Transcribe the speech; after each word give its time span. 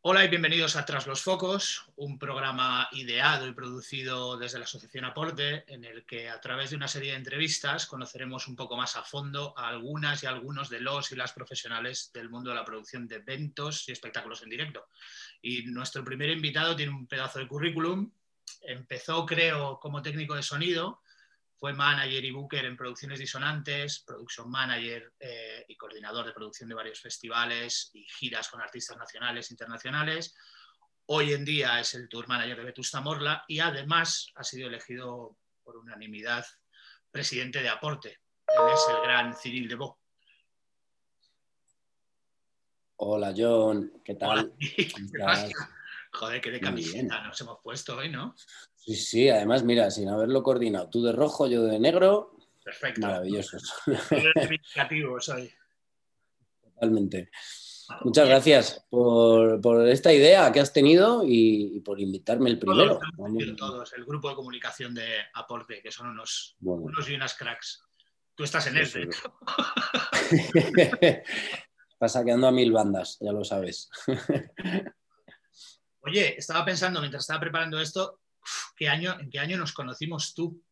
Hola 0.00 0.24
y 0.24 0.28
bienvenidos 0.28 0.76
a 0.76 0.86
Tras 0.86 1.08
los 1.08 1.22
Focos, 1.22 1.84
un 1.96 2.20
programa 2.20 2.88
ideado 2.92 3.48
y 3.48 3.52
producido 3.52 4.36
desde 4.36 4.58
la 4.58 4.64
Asociación 4.64 5.04
Aporte, 5.04 5.64
en 5.66 5.84
el 5.84 6.06
que 6.06 6.30
a 6.30 6.40
través 6.40 6.70
de 6.70 6.76
una 6.76 6.86
serie 6.86 7.10
de 7.10 7.16
entrevistas 7.16 7.84
conoceremos 7.84 8.46
un 8.46 8.54
poco 8.54 8.76
más 8.76 8.94
a 8.94 9.02
fondo 9.02 9.52
a 9.58 9.66
algunas 9.66 10.22
y 10.22 10.26
algunos 10.26 10.70
de 10.70 10.80
los 10.80 11.10
y 11.10 11.16
las 11.16 11.32
profesionales 11.32 12.12
del 12.14 12.30
mundo 12.30 12.50
de 12.50 12.56
la 12.56 12.64
producción 12.64 13.08
de 13.08 13.16
eventos 13.16 13.88
y 13.88 13.92
espectáculos 13.92 14.40
en 14.44 14.50
directo. 14.50 14.86
Y 15.42 15.64
nuestro 15.64 16.04
primer 16.04 16.30
invitado 16.30 16.76
tiene 16.76 16.92
un 16.92 17.08
pedazo 17.08 17.40
de 17.40 17.48
currículum. 17.48 18.08
Empezó, 18.62 19.26
creo, 19.26 19.80
como 19.80 20.00
técnico 20.00 20.36
de 20.36 20.44
sonido, 20.44 21.02
fue 21.58 21.72
manager 21.72 22.24
y 22.24 22.30
booker 22.30 22.64
en 22.64 22.76
producciones 22.76 23.18
disonantes, 23.18 24.04
production 24.06 24.48
manager 24.48 25.12
eh, 25.18 25.64
y 25.66 25.76
coordinador 25.76 26.24
de 26.24 26.32
producción 26.32 26.68
de 26.68 26.76
varios 26.76 27.00
festivales 27.00 27.90
y 27.94 28.04
giras 28.04 28.48
con 28.48 28.60
artistas 28.60 28.96
nacionales 28.96 29.50
e 29.50 29.54
internacionales. 29.54 30.36
Hoy 31.06 31.32
en 31.32 31.44
día 31.44 31.80
es 31.80 31.94
el 31.94 32.08
tour 32.08 32.28
manager 32.28 32.58
de 32.58 32.64
Vetusta 32.64 33.00
Morla 33.00 33.44
y 33.48 33.58
además 33.58 34.30
ha 34.36 34.44
sido 34.44 34.68
elegido 34.68 35.36
por 35.64 35.76
unanimidad 35.76 36.46
presidente 37.10 37.60
de 37.60 37.70
Aporte. 37.70 38.20
Él 38.46 38.72
es 38.72 38.86
el 38.88 39.02
gran 39.02 39.34
Cyril 39.34 39.68
Debo. 39.68 39.98
Hola 42.96 43.34
John, 43.36 44.00
¿qué 44.04 44.14
tal? 44.14 44.54
Joder, 46.12 46.40
qué 46.40 46.50
de 46.50 46.60
camiseta 46.60 47.20
nos 47.22 47.40
hemos 47.40 47.58
puesto 47.62 47.96
hoy, 47.96 48.10
¿no? 48.10 48.34
Sí, 48.78 48.94
sí, 48.94 49.28
además, 49.28 49.64
mira, 49.64 49.90
sin 49.90 50.08
haberlo 50.08 50.42
coordinado, 50.42 50.88
tú 50.88 51.02
de 51.02 51.12
rojo, 51.12 51.46
yo 51.46 51.64
de 51.64 51.78
negro. 51.78 52.36
Perfecto. 52.64 53.02
Maravilloso. 53.02 53.58
soy. 55.20 55.52
Totalmente. 56.62 57.30
Muchas 58.02 58.28
gracias 58.28 58.86
por, 58.90 59.88
esta 59.88 60.12
idea 60.12 60.52
que 60.52 60.60
has 60.60 60.72
tenido 60.72 61.22
y, 61.24 61.80
por 61.80 62.00
invitarme 62.00 62.50
el 62.50 62.58
primero. 62.58 63.00
Todos, 63.56 63.92
el 63.94 64.04
grupo 64.04 64.28
de 64.28 64.34
comunicación 64.34 64.94
de 64.94 65.06
Aporte, 65.34 65.80
que 65.82 65.90
son 65.90 66.08
unos, 66.08 66.56
unos 66.60 67.08
y 67.08 67.14
unas 67.14 67.34
cracks. 67.34 67.82
Tú 68.34 68.44
estás 68.44 68.66
en 68.68 68.76
él. 68.76 69.10
Está 71.90 72.08
saqueando 72.08 72.46
a 72.46 72.52
mil 72.52 72.70
bandas, 72.72 73.16
ya 73.20 73.32
lo 73.32 73.42
sabes. 73.42 73.90
Oye, 76.02 76.38
estaba 76.38 76.64
pensando 76.64 77.00
mientras 77.00 77.24
estaba 77.24 77.40
preparando 77.40 77.80
esto, 77.80 78.20
¿qué 78.76 78.88
año, 78.88 79.18
¿en 79.18 79.30
qué 79.30 79.38
año 79.38 79.56
nos 79.56 79.72
conocimos 79.72 80.34
tú? 80.34 80.62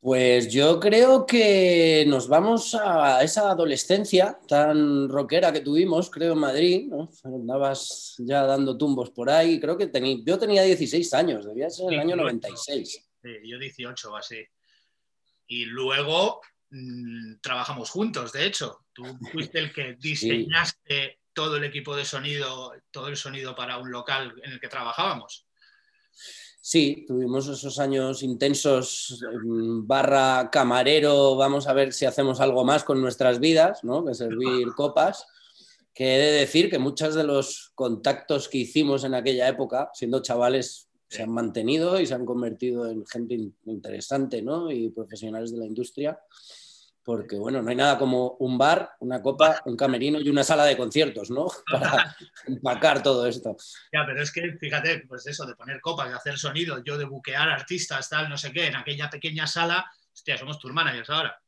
Pues 0.00 0.52
yo 0.52 0.78
creo 0.80 1.24
que 1.24 2.04
nos 2.06 2.28
vamos 2.28 2.74
a 2.74 3.22
esa 3.22 3.50
adolescencia 3.50 4.38
tan 4.46 5.08
rockera 5.08 5.50
que 5.50 5.60
tuvimos, 5.60 6.10
creo, 6.10 6.34
en 6.34 6.40
Madrid. 6.40 6.86
¿no? 6.88 7.10
Andabas 7.24 8.16
ya 8.18 8.44
dando 8.44 8.76
tumbos 8.76 9.10
por 9.10 9.30
ahí. 9.30 9.58
Creo 9.58 9.78
que 9.78 9.86
tenía, 9.86 10.18
yo 10.24 10.38
tenía 10.38 10.62
16 10.62 11.14
años, 11.14 11.46
debía 11.46 11.70
ser 11.70 11.92
el 11.92 12.00
año 12.00 12.16
96. 12.16 13.06
Sí, 13.22 13.30
yo 13.44 13.58
18 13.58 14.12
o 14.12 14.16
así. 14.16 14.44
Y 15.46 15.64
luego 15.64 16.42
mm, 16.70 17.36
trabajamos 17.40 17.88
juntos, 17.88 18.32
de 18.32 18.46
hecho. 18.46 18.84
Tú 18.92 19.04
fuiste 19.32 19.58
el 19.58 19.72
que 19.72 19.96
diseñaste 19.98 21.20
todo 21.34 21.56
el 21.56 21.64
equipo 21.64 21.94
de 21.94 22.04
sonido, 22.04 22.72
todo 22.90 23.08
el 23.08 23.16
sonido 23.16 23.54
para 23.54 23.78
un 23.78 23.90
local 23.90 24.34
en 24.42 24.52
el 24.52 24.60
que 24.60 24.68
trabajábamos. 24.68 25.46
Sí, 26.60 27.04
tuvimos 27.06 27.46
esos 27.46 27.78
años 27.78 28.22
intensos, 28.22 29.22
barra 29.82 30.48
camarero, 30.50 31.36
vamos 31.36 31.66
a 31.66 31.74
ver 31.74 31.92
si 31.92 32.06
hacemos 32.06 32.40
algo 32.40 32.64
más 32.64 32.84
con 32.84 33.02
nuestras 33.02 33.38
vidas, 33.38 33.84
¿no? 33.84 34.02
Que 34.04 34.14
servir 34.14 34.68
copas. 34.74 35.26
Que 35.92 36.16
he 36.16 36.18
de 36.18 36.32
decir 36.32 36.70
que 36.70 36.78
muchos 36.78 37.14
de 37.14 37.22
los 37.22 37.70
contactos 37.74 38.48
que 38.48 38.58
hicimos 38.58 39.04
en 39.04 39.14
aquella 39.14 39.46
época, 39.46 39.90
siendo 39.92 40.22
chavales, 40.22 40.88
se 41.08 41.22
han 41.22 41.30
mantenido 41.30 42.00
y 42.00 42.06
se 42.06 42.14
han 42.14 42.24
convertido 42.24 42.90
en 42.90 43.06
gente 43.06 43.34
interesante, 43.66 44.40
¿no? 44.40 44.72
Y 44.72 44.88
profesionales 44.88 45.52
de 45.52 45.58
la 45.58 45.66
industria 45.66 46.18
porque 47.04 47.36
bueno, 47.36 47.62
no 47.62 47.68
hay 47.68 47.76
nada 47.76 47.98
como 47.98 48.36
un 48.40 48.56
bar, 48.56 48.92
una 49.00 49.20
copa, 49.20 49.62
un 49.66 49.76
camerino 49.76 50.18
y 50.20 50.30
una 50.30 50.42
sala 50.42 50.64
de 50.64 50.76
conciertos, 50.76 51.30
¿no? 51.30 51.46
Para 51.70 52.16
empacar 52.46 53.02
todo 53.02 53.26
esto. 53.26 53.56
Ya, 53.92 54.04
pero 54.06 54.22
es 54.22 54.32
que 54.32 54.56
fíjate, 54.58 55.04
pues 55.06 55.26
eso, 55.26 55.44
de 55.44 55.54
poner 55.54 55.80
copas, 55.80 56.08
de 56.08 56.14
hacer 56.14 56.38
sonido, 56.38 56.82
yo 56.82 56.96
de 56.96 57.04
buquear 57.04 57.48
artistas, 57.50 58.08
tal, 58.08 58.28
no 58.28 58.38
sé 58.38 58.52
qué, 58.52 58.66
en 58.66 58.76
aquella 58.76 59.10
pequeña 59.10 59.46
sala, 59.46 59.84
hostia, 60.12 60.38
somos 60.38 60.58
tour 60.58 60.72
managers 60.72 61.10
ahora, 61.10 61.38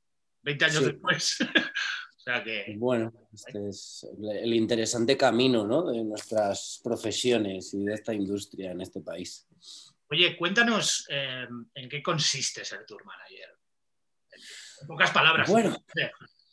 20 0.42 0.64
años 0.66 0.84
después. 0.84 1.38
o 2.16 2.20
sea 2.20 2.44
que... 2.44 2.74
Bueno, 2.76 3.12
este 3.32 3.68
es 3.68 4.06
el 4.18 4.52
interesante 4.52 5.16
camino, 5.16 5.66
¿no? 5.66 5.90
De 5.90 6.04
nuestras 6.04 6.80
profesiones 6.84 7.72
y 7.72 7.84
de 7.84 7.94
esta 7.94 8.12
industria 8.12 8.72
en 8.72 8.82
este 8.82 9.00
país. 9.00 9.46
Oye, 10.10 10.36
cuéntanos 10.36 11.06
eh, 11.08 11.48
en 11.74 11.88
qué 11.88 12.02
consiste 12.02 12.64
ser 12.64 12.84
tour 12.84 13.04
manager 13.04 13.55
pocas 14.86 15.10
palabras. 15.10 15.48
Bueno. 15.50 15.76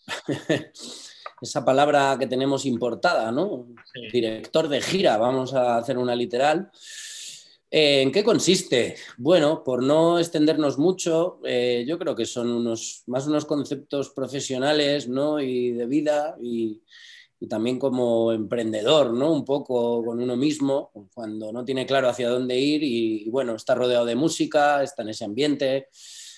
Esa 1.42 1.66
palabra 1.66 2.16
que 2.18 2.28
tenemos 2.28 2.66
importada, 2.66 3.32
¿no? 3.32 3.68
Director 4.12 4.70
de 4.70 4.82
gira, 4.82 5.18
vamos 5.18 5.54
a 5.54 5.78
hacer 5.78 5.98
una 5.98 6.16
literal. 6.16 6.72
Eh, 7.76 8.04
¿En 8.04 8.12
qué 8.12 8.24
consiste? 8.24 8.96
Bueno, 9.18 9.64
por 9.64 9.82
no 9.82 10.20
extendernos 10.20 10.78
mucho, 10.78 11.40
eh, 11.44 11.84
yo 11.88 11.98
creo 11.98 12.16
que 12.16 12.26
son 12.26 12.52
unos, 12.52 13.02
más 13.08 13.26
unos 13.26 13.46
conceptos 13.46 14.12
profesionales 14.12 15.08
¿no? 15.10 15.42
y 15.42 15.72
de 15.72 15.88
vida 15.88 16.38
y, 16.40 16.84
también 17.50 17.78
como 17.78 18.32
emprendedor, 18.32 19.12
¿no? 19.12 19.34
un 19.34 19.44
poco 19.44 20.06
con 20.06 20.22
uno 20.22 20.38
mismo, 20.38 20.92
cuando 21.14 21.52
no 21.52 21.66
tiene 21.66 21.86
claro 21.86 22.08
hacia 22.08 22.30
dónde 22.30 22.58
ir 22.58 22.84
y, 22.84 23.24
y 23.26 23.30
bueno, 23.30 23.56
está 23.56 23.76
rodeado 23.76 24.06
de 24.06 24.16
música, 24.16 24.82
está 24.82 25.02
en 25.02 25.10
ese 25.10 25.26
ambiente, 25.26 25.90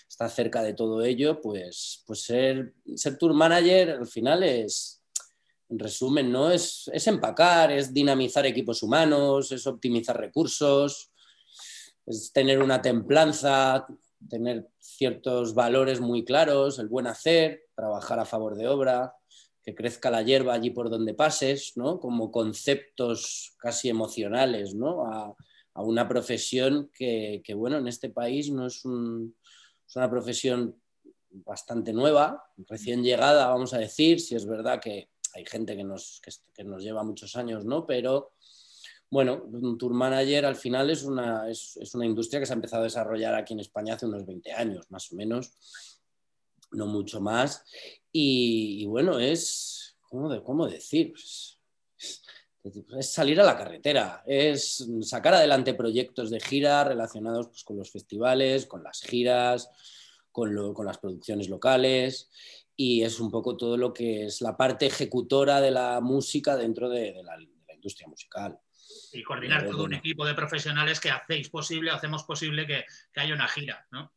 está 0.08 0.30
cerca 0.30 0.64
de 0.64 0.74
todo 0.74 1.04
ello, 1.04 1.42
pues, 1.42 2.04
pues 2.06 2.24
ser, 2.24 2.74
ser 2.96 3.18
tour 3.18 3.34
manager 3.34 3.92
al 3.92 4.08
final 4.08 4.44
es, 4.44 5.04
en 5.70 5.80
resumen, 5.80 6.32
¿no? 6.32 6.52
Es, 6.52 6.90
es, 6.94 7.08
empacar, 7.08 7.72
es 7.72 7.94
dinamizar 7.94 8.46
equipos 8.46 8.84
humanos, 8.84 9.52
es 9.52 9.66
optimizar 9.68 10.18
recursos, 10.20 11.12
es 12.06 12.32
tener 12.32 12.62
una 12.62 12.82
templanza, 12.82 13.86
tener 14.30 14.68
ciertos 14.80 15.54
valores 15.54 16.00
muy 16.00 16.24
claros, 16.24 16.80
el 16.80 16.88
buen 16.88 17.08
hacer, 17.08 17.64
trabajar 17.76 18.20
a 18.20 18.26
favor 18.26 18.56
de 18.56 18.68
obra, 18.68 19.16
que 19.64 19.74
crezca 19.74 20.12
la 20.12 20.22
hierba 20.22 20.54
allí 20.54 20.70
por 20.70 20.90
donde 20.92 21.16
pases, 21.16 21.74
¿no? 21.76 22.00
Como 22.00 22.32
conceptos 22.32 23.56
casi 23.58 23.90
emocionales, 23.90 24.76
¿no? 24.76 25.08
A, 25.08 25.36
a 25.74 25.82
una 25.82 26.08
profesión 26.08 26.90
que, 26.94 27.42
que, 27.44 27.54
bueno, 27.56 27.78
en 27.78 27.88
este 27.88 28.10
país 28.10 28.52
no 28.52 28.68
es 28.68 28.86
un, 28.86 29.36
es 29.88 29.96
una 29.96 30.10
profesión 30.10 30.80
bastante 31.30 31.94
nueva, 31.94 32.44
recién 32.68 33.04
llegada, 33.04 33.48
vamos 33.48 33.74
a 33.74 33.78
decir, 33.78 34.20
si 34.20 34.36
es 34.36 34.46
verdad 34.46 34.80
que 34.80 35.10
hay 35.34 35.46
gente 35.46 35.76
que 35.76 35.84
nos, 35.84 36.22
que, 36.54 36.64
nos 36.64 36.82
lleva 36.82 37.04
muchos 37.04 37.36
años, 37.36 37.66
¿no? 37.66 37.86
Pero 37.86 38.34
bueno, 39.10 39.44
un 39.44 39.78
tour 39.78 39.94
manager 39.94 40.46
al 40.46 40.56
final 40.56 40.90
es 40.90 41.04
una, 41.04 41.50
es, 41.50 41.78
una 41.94 42.06
industria 42.06 42.40
que 42.40 42.46
se 42.46 42.54
ha 42.54 42.56
empezado 42.56 42.82
a 42.82 42.86
desarrollar 42.86 43.36
aquí 43.36 43.54
en 43.54 43.60
España 43.60 43.96
hace 43.96 44.06
unos 44.06 44.26
20 44.26 44.52
años, 44.54 44.90
más 44.90 45.12
o 45.12 45.16
menos, 45.16 45.54
no 46.72 46.88
mucho 46.88 47.20
más. 47.20 47.64
Y, 48.12 48.86
bueno, 48.86 49.20
es, 49.20 49.98
¿cómo, 50.10 50.42
cómo 50.44 50.68
decir? 50.68 51.12
Pues, 51.12 51.55
es 52.98 53.14
salir 53.14 53.40
a 53.40 53.44
la 53.44 53.58
carretera, 53.58 54.24
es 54.26 54.88
sacar 55.02 55.36
adelante 55.36 55.74
proyectos 55.74 56.30
de 56.30 56.40
gira 56.40 56.84
relacionados 56.84 57.48
pues, 57.48 57.64
con 57.64 57.78
los 57.78 57.92
festivales, 57.92 58.66
con 58.66 58.84
las 58.84 59.02
giras, 59.02 59.70
con, 60.32 60.54
las 60.86 60.98
producciones 60.98 61.48
locales 61.48 62.30
y 62.76 63.04
es 63.04 63.20
un 63.20 63.32
poco 63.32 63.56
todo 63.56 63.78
lo 63.78 63.94
que 63.94 64.26
es 64.26 64.42
la 64.42 64.58
parte 64.58 64.88
ejecutora 64.88 65.62
de 65.62 65.72
la 65.72 66.02
música 66.02 66.58
dentro 66.58 66.90
de, 66.90 67.22
la, 67.24 67.38
industria 67.74 68.08
musical. 68.08 68.60
Y 69.14 69.22
coordinar 69.22 69.70
todo 69.70 69.84
un 69.84 69.94
equipo 69.94 70.26
de 70.26 70.34
profesionales 70.34 71.00
que 71.00 71.12
hacéis 71.12 71.50
posible, 71.50 71.92
hacemos 71.92 72.24
posible 72.24 72.66
que, 72.66 72.84
que 73.14 73.22
haya 73.22 73.36
una 73.36 73.48
gira, 73.48 73.86
¿no? 73.92 74.12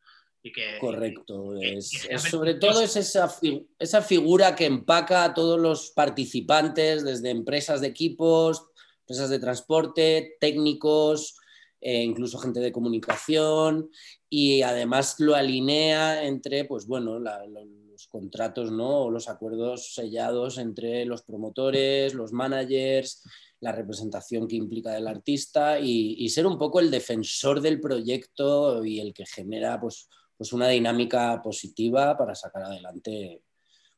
Correcto. 0.81 1.57
es, 1.61 1.91
sobre 2.31 2.55
todo 2.55 2.83
es 2.83 2.97
esa, 2.97 3.35
esa, 3.79 4.03
figura 4.03 4.55
que 4.55 4.67
empaca 4.67 5.25
a 5.25 5.35
todos 5.35 5.59
los 5.59 5.91
participantes, 5.91 7.05
desde 7.05 7.31
empresas 7.31 7.81
de 7.81 7.89
equipos, 7.89 8.67
empresas 9.01 9.31
de 9.31 9.41
transporte, 9.41 10.37
técnicos, 10.41 11.37
e 11.81 12.03
incluso 12.03 12.39
gente 12.39 12.61
de 12.61 12.73
comunicación, 12.73 13.91
y 14.29 14.63
además 14.63 15.17
lo 15.19 15.35
alinea 15.35 16.25
entre, 16.25 16.65
pues 16.65 16.87
bueno, 16.87 17.19
los 17.19 18.07
contratos, 18.07 18.71
¿no? 18.71 19.05
O 19.05 19.11
los 19.11 19.29
acuerdos 19.29 19.95
sellados 19.95 20.59
entre 20.59 21.05
los 21.05 21.23
promotores, 21.23 22.15
los 22.15 22.33
managers, 22.33 23.23
la 23.61 23.73
representación 23.73 24.47
que 24.47 24.57
implica 24.57 24.93
del 24.93 25.09
artista 25.09 25.81
y, 25.81 26.15
y, 26.19 26.29
ser 26.29 26.47
un 26.47 26.59
poco 26.59 26.79
el 26.79 26.93
defensor 26.93 27.61
del 27.61 27.81
proyecto 27.81 28.85
y 28.85 29.01
el 29.01 29.13
que 29.13 29.27
genera 29.27 29.81
pues, 29.81 30.09
pues 30.39 30.53
una 30.53 30.69
dinámica 30.69 31.43
positiva 31.43 32.17
para 32.17 32.35
sacar 32.35 32.63
adelante 32.63 33.43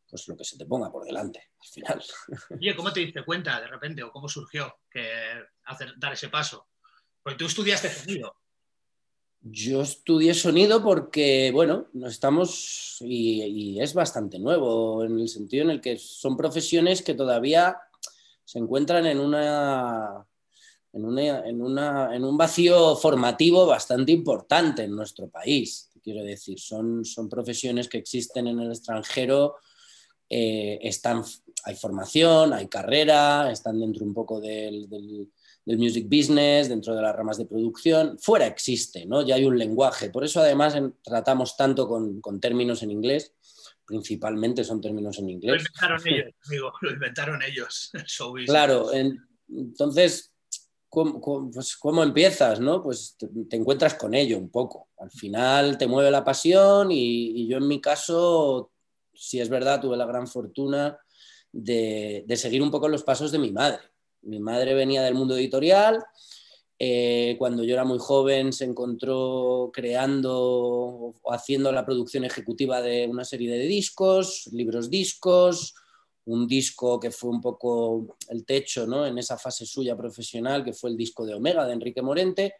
pues 0.08 0.26
lo 0.26 0.37
que 0.37 0.44
se 0.44 0.58
te 0.58 0.66
ponga 0.66 0.90
por 0.90 1.04
delante 1.04 1.50
al 1.60 1.69
final. 1.69 2.02
Oye, 2.58 2.75
¿cómo 2.75 2.92
te 2.92 3.00
diste 3.00 3.25
cuenta 3.25 3.60
de 3.60 3.69
repente 3.69 4.02
o 4.02 4.10
cómo 4.10 4.28
surgió 4.28 4.81
que 4.90 5.08
hacer, 5.64 5.92
dar 5.98 6.14
ese 6.14 6.28
paso? 6.28 6.66
Porque 7.22 7.38
tú 7.38 7.44
estudiaste 7.44 7.90
sonido. 7.90 8.34
Yo 9.42 9.81
estudié 9.82 10.34
sonido 10.34 10.82
porque, 10.82 11.50
bueno, 11.52 11.87
no 11.94 12.08
estamos 12.08 12.98
y, 13.00 13.81
es 13.81 13.94
bastante 13.94 14.38
nuevo 14.38 15.04
en 15.04 15.19
el 15.19 15.28
sentido 15.28 15.64
en 15.64 15.70
el 15.70 15.81
que 15.81 15.96
son 15.96 16.37
profesiones 16.37 17.00
que 17.00 17.14
todavía 17.14 17.78
se 18.44 18.58
encuentran 18.58 19.06
en 19.06 19.19
una, 19.19 20.26
en, 20.92 21.19
en, 21.19 22.25
un 22.25 22.37
vacío 22.37 22.96
formativo 22.96 23.66
bastante 23.66 24.12
importante 24.12 24.82
en 24.82 24.94
nuestro 24.94 25.28
país. 25.31 25.89
Quiero 26.02 26.23
decir, 26.23 26.58
son, 26.58 27.05
son 27.05 27.29
profesiones 27.29 27.88
que 27.88 27.99
existen 27.99 28.47
en 28.47 28.61
el 28.61 28.70
extranjero 28.70 29.56
eh, 30.32 30.79
están, 30.82 31.25
hay 31.64 31.75
formación, 31.75 32.52
hay 32.52 32.69
carrera, 32.69 33.50
están 33.50 33.81
dentro 33.81 34.05
un 34.05 34.14
poco 34.14 34.41
del, 34.41 34.88
music 35.67 36.06
business, 36.08 36.69
dentro 36.69 36.94
de 36.94 37.02
las 37.02 37.14
ramas 37.14 37.37
de 37.37 37.47
producción. 37.47 38.17
Fuera 38.20 38.47
existe, 38.47 39.06
¿no? 39.06 39.26
Ya 39.26 39.35
hay 39.35 39.44
un 39.44 39.58
lenguaje. 39.58 40.08
Por 40.11 40.25
eso 40.25 40.41
además 40.41 40.76
tratamos 41.02 41.56
tanto 41.56 41.88
con, 41.88 42.41
términos 42.41 42.85
en 42.85 42.93
inglés. 42.93 43.35
Principalmente 43.85 44.62
son 44.62 44.81
términos 44.81 45.19
en 45.19 45.31
inglés. 45.31 45.50
Lo 45.50 45.58
inventaron 45.58 46.00
ellos, 46.06 46.35
amigo, 46.47 46.73
lo 46.81 46.93
inventaron 46.93 47.43
ellos. 47.43 47.91
claro, 48.47 48.91
entonces, 49.49 50.32
pues, 50.90 51.76
¿cómo, 51.76 52.02
empiezas? 52.02 52.60
¿no? 52.60 52.82
Pues 52.82 53.16
te, 53.19 53.56
encuentras 53.56 53.94
con 53.94 54.14
ello 54.14 54.38
un 54.38 54.50
poco. 54.50 54.88
Al 54.98 55.10
final 55.10 55.78
te 55.78 55.87
mueve 55.87 56.10
la 56.10 56.25
pasión 56.25 56.90
y 56.90 57.46
yo 57.48 57.58
en 57.58 57.69
mi 57.69 57.81
caso 57.81 58.70
si 59.20 59.38
es 59.38 59.50
verdad, 59.50 59.81
tuve 59.81 59.98
la 59.98 60.06
gran 60.06 60.26
fortuna 60.26 60.98
de, 61.52 62.25
seguir 62.37 62.62
un 62.62 62.70
poco 62.70 62.88
los 62.88 63.02
pasos 63.02 63.31
de 63.31 63.38
mi 63.38 63.52
madre. 63.52 63.81
Mi 64.22 64.40
madre 64.40 64.72
venía 64.72 65.02
del 65.02 65.14
mundo 65.14 65.37
editorial, 65.37 66.02
eh, 66.78 67.37
cuando 67.38 67.62
yo 67.62 67.75
era 67.75 67.84
muy 67.84 67.98
joven 67.98 68.54
se 68.54 68.64
encontró 68.64 69.70
creando 69.75 70.34
o 70.40 71.32
haciendo 71.32 71.70
la 71.70 71.84
producción 71.84 72.25
ejecutiva 72.25 72.81
de 72.81 73.06
una 73.06 73.25
serie 73.25 73.50
de 73.50 73.66
discos, 73.66 74.48
libros 74.52 74.88
discos, 74.88 75.75
un 76.32 76.46
disco 76.46 76.98
que 76.98 77.10
fue 77.10 77.30
un 77.30 77.40
poco 77.40 78.16
el 78.28 78.44
techo 78.44 78.86
¿no? 78.86 79.06
en 79.06 79.18
esa 79.18 79.36
fase 79.36 79.66
suya 79.66 79.96
profesional, 79.96 80.64
que 80.64 80.72
fue 80.72 80.90
el 80.90 80.96
disco 80.96 81.26
de 81.26 81.34
Omega 81.34 81.66
de 81.66 81.72
Enrique 81.72 82.02
Morente. 82.02 82.54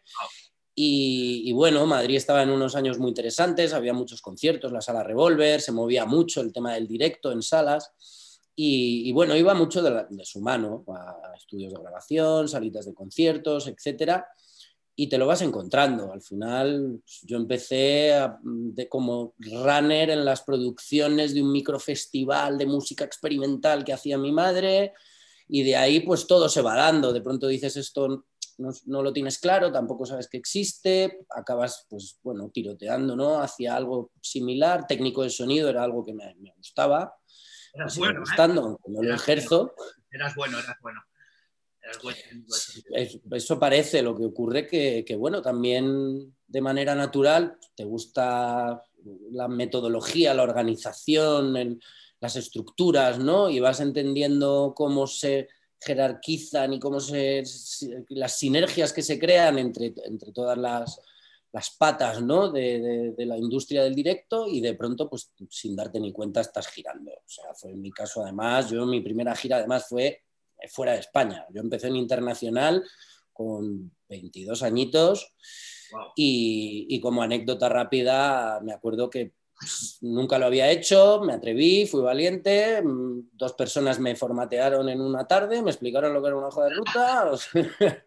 Y, 0.73 1.51
bueno, 1.51 1.85
Madrid 1.85 2.15
estaba 2.15 2.41
en 2.41 2.49
unos 2.49 2.75
años 2.75 2.97
muy 2.97 3.09
interesantes, 3.09 3.73
había 3.73 3.93
muchos 3.93 4.21
conciertos, 4.21 4.71
la 4.71 4.81
sala 4.81 5.03
Revolver, 5.03 5.61
se 5.61 5.71
movía 5.71 6.05
mucho 6.05 6.41
el 6.41 6.51
tema 6.51 6.73
del 6.73 6.87
directo 6.87 7.31
en 7.31 7.41
salas. 7.41 7.93
Y, 8.55 9.11
bueno, 9.11 9.35
iba 9.35 9.53
mucho 9.53 9.81
de, 9.81 10.25
su 10.25 10.41
mano 10.41 10.83
a 10.87 11.35
estudios 11.35 11.73
de 11.73 11.79
grabación, 11.79 12.47
salitas 12.47 12.85
de 12.85 12.93
conciertos, 12.93 13.67
etcétera, 13.67 14.27
y 14.95 15.07
te 15.07 15.17
lo 15.17 15.27
vas 15.27 15.41
encontrando. 15.41 16.11
Al 16.11 16.21
final, 16.21 16.99
pues, 17.03 17.21
yo 17.23 17.37
empecé 17.37 18.13
de, 18.43 18.89
como 18.89 19.33
runner 19.39 20.09
en 20.11 20.25
las 20.25 20.41
producciones 20.41 21.33
de 21.33 21.41
un 21.41 21.51
microfestival 21.51 22.57
de 22.57 22.65
música 22.65 23.03
experimental 23.03 23.83
que 23.83 23.93
hacía 23.93 24.17
mi 24.17 24.31
madre, 24.31 24.93
y 25.47 25.63
de 25.63 25.75
ahí, 25.75 25.99
pues 25.99 26.27
todo 26.27 26.47
se 26.47 26.61
va 26.61 26.75
dando. 26.75 27.11
De 27.11 27.21
pronto 27.21 27.47
dices 27.47 27.75
esto 27.75 28.25
no, 28.85 29.01
lo 29.01 29.13
tienes 29.13 29.39
claro, 29.39 29.71
tampoco 29.71 30.05
sabes 30.05 30.27
que 30.27 30.37
existe, 30.37 31.25
acabas, 31.29 31.85
pues 31.89 32.19
bueno, 32.23 32.49
tiroteando, 32.49 33.15
¿no? 33.15 33.41
Hacia 33.41 33.75
algo 33.75 34.11
similar, 34.21 34.87
técnico 34.87 35.23
de 35.23 35.29
sonido 35.29 35.69
era 35.69 35.83
algo 35.83 36.05
que 36.05 36.13
me, 36.13 36.35
gustaba, 36.57 37.15
eras 37.73 37.97
bueno, 37.97 38.17
¿eh? 38.17 38.19
gustando, 38.19 38.79
no 38.85 39.01
lo 39.01 39.13
ejerzo. 39.13 39.73
Eras 40.11 40.35
bueno, 40.35 40.59
eras 40.59 40.77
bueno. 40.81 41.01
Eso 43.31 43.59
parece, 43.59 44.01
lo 44.01 44.15
que 44.17 44.25
ocurre 44.25 44.67
que, 44.67 45.03
que, 45.05 45.15
bueno, 45.15 45.41
también 45.41 46.35
de 46.47 46.61
manera 46.61 46.95
natural 46.95 47.57
te 47.75 47.83
gusta 47.83 48.83
la 49.31 49.47
metodología, 49.47 50.33
la 50.33 50.43
organización, 50.43 51.79
las 52.19 52.35
estructuras, 52.35 53.19
¿no? 53.19 53.49
Y 53.49 53.59
vas 53.59 53.79
entendiendo 53.79 54.73
cómo 54.75 55.07
se 55.07 55.47
jerarquizan 55.79 56.73
y 56.73 56.79
cómo 56.79 56.99
se, 56.99 57.43
las 58.09 58.37
sinergias 58.37 58.93
que 58.93 59.01
se 59.01 59.17
crean 59.17 59.57
entre, 59.57 59.93
entre 60.05 60.31
todas 60.31 60.57
las, 60.57 61.01
las 61.51 61.71
patas 61.71 62.21
¿no? 62.21 62.51
de, 62.51 63.13
de, 63.17 63.25
la 63.25 63.37
industria 63.37 63.83
del 63.83 63.95
directo 63.95 64.47
y 64.47 64.61
de 64.61 64.75
pronto, 64.75 65.09
pues 65.09 65.31
sin 65.49 65.75
darte 65.75 65.99
ni 65.99 66.11
cuenta, 66.11 66.41
estás 66.41 66.67
girando. 66.67 67.11
O 67.11 67.27
sea, 67.27 67.53
fue 67.55 67.71
en 67.71 67.81
mi 67.81 67.91
caso 67.91 68.21
además, 68.21 68.69
yo 68.69 68.85
mi 68.85 69.01
primera 69.01 69.35
gira 69.35 69.57
además 69.57 69.87
fue 69.89 70.21
fuera 70.69 70.93
de 70.93 70.99
España. 70.99 71.45
Yo 71.53 71.61
empecé 71.61 71.87
en 71.87 71.95
internacional 71.95 72.83
con 73.33 73.91
22 74.09 74.63
añitos 74.63 75.33
y, 76.15 76.87
y 76.89 76.99
como 76.99 77.21
anécdota 77.21 77.69
rápida, 77.69 78.59
me 78.61 78.73
acuerdo 78.73 79.09
que 79.09 79.33
nunca 80.01 80.37
lo 80.37 80.47
había 80.47 80.69
hecho, 80.69 81.21
me 81.21 81.33
atreví, 81.33 81.85
fui 81.85 82.01
valiente, 82.01 82.81
mm, 82.81 83.29
dos 83.33 83.53
personas 83.53 83.99
me 83.99 84.15
formatearon 84.15 84.89
en 84.89 85.01
una 85.01 85.27
tarde, 85.27 85.61
me 85.61 85.71
explicaron 85.71 86.13
lo 86.13 86.21
que 86.21 86.27
era 86.27 86.37
una 86.37 86.47
hoja 86.47 86.65
de 86.65 86.73
ruta, 86.73 87.31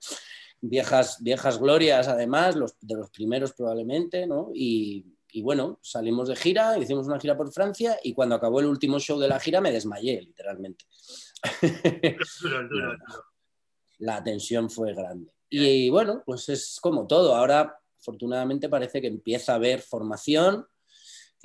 viejas, 0.61 1.23
viejas 1.23 1.59
glorias 1.59 2.09
además, 2.09 2.57
los, 2.57 2.75
de 2.81 2.97
los 2.97 3.11
primeros 3.11 3.53
probablemente, 3.53 4.27
¿no? 4.27 4.51
Y, 4.53 5.07
bueno, 5.43 5.81
salimos 5.83 6.29
de 6.29 6.37
gira, 6.37 6.79
hicimos 6.79 7.09
una 7.09 7.19
gira 7.19 7.37
por 7.37 7.53
Francia 7.53 7.99
y 8.05 8.15
cuando 8.15 8.37
acabó 8.37 8.61
el 8.61 8.67
último 8.67 9.01
show 9.01 9.19
de 9.19 9.27
la 9.27 9.41
gira 9.41 9.61
me 9.61 9.73
desmayé, 9.73 10.23
literalmente. 10.23 10.85
La 13.99 14.23
tensión 14.23 14.71
fue 14.71 14.95
grande. 14.95 15.33
Y 15.49 15.89
bueno, 15.91 16.23
pues 16.25 16.49
es 16.49 16.79
como 16.81 17.07
todo. 17.07 17.35
Ahora, 17.35 17.79
afortunadamente, 18.01 18.69
parece 18.69 19.01
que 19.01 19.07
empieza 19.07 19.53
a 19.53 19.57
haber 19.57 19.81
formación 19.81 20.67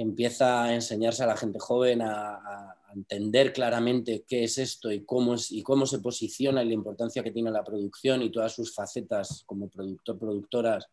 empieza 0.01 0.63
a 0.63 0.74
enseñarse 0.74 1.24
a 1.24 1.28
la 1.28 1.36
gente 1.36 1.60
joven 1.60 2.01
a, 2.01 2.75
entender 2.96 3.54
claramente 3.54 4.25
qué 4.28 4.46
es 4.46 4.57
esto 4.57 4.92
y 4.92 5.06
cómo, 5.06 5.36
es, 5.36 5.51
y 5.51 5.62
cómo 5.62 5.86
se 5.86 6.00
posiciona 6.00 6.63
y 6.63 6.68
la 6.69 6.74
importancia 6.74 7.22
que 7.22 7.30
tiene 7.30 7.52
la 7.52 7.63
producción 7.63 8.24
y 8.24 8.31
todas 8.31 8.56
sus 8.56 8.74
facetas 8.74 9.44
como 9.45 9.69
productor, 9.69 10.18
productoras 10.18 10.88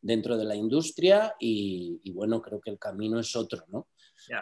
dentro 0.00 0.36
de 0.36 0.44
la 0.44 0.54
industria. 0.54 1.34
Y, 1.40 2.08
bueno, 2.12 2.40
creo 2.40 2.60
que 2.60 2.70
el 2.70 2.78
camino 2.78 3.18
es 3.18 3.34
otro, 3.34 3.64
¿no? 3.66 3.88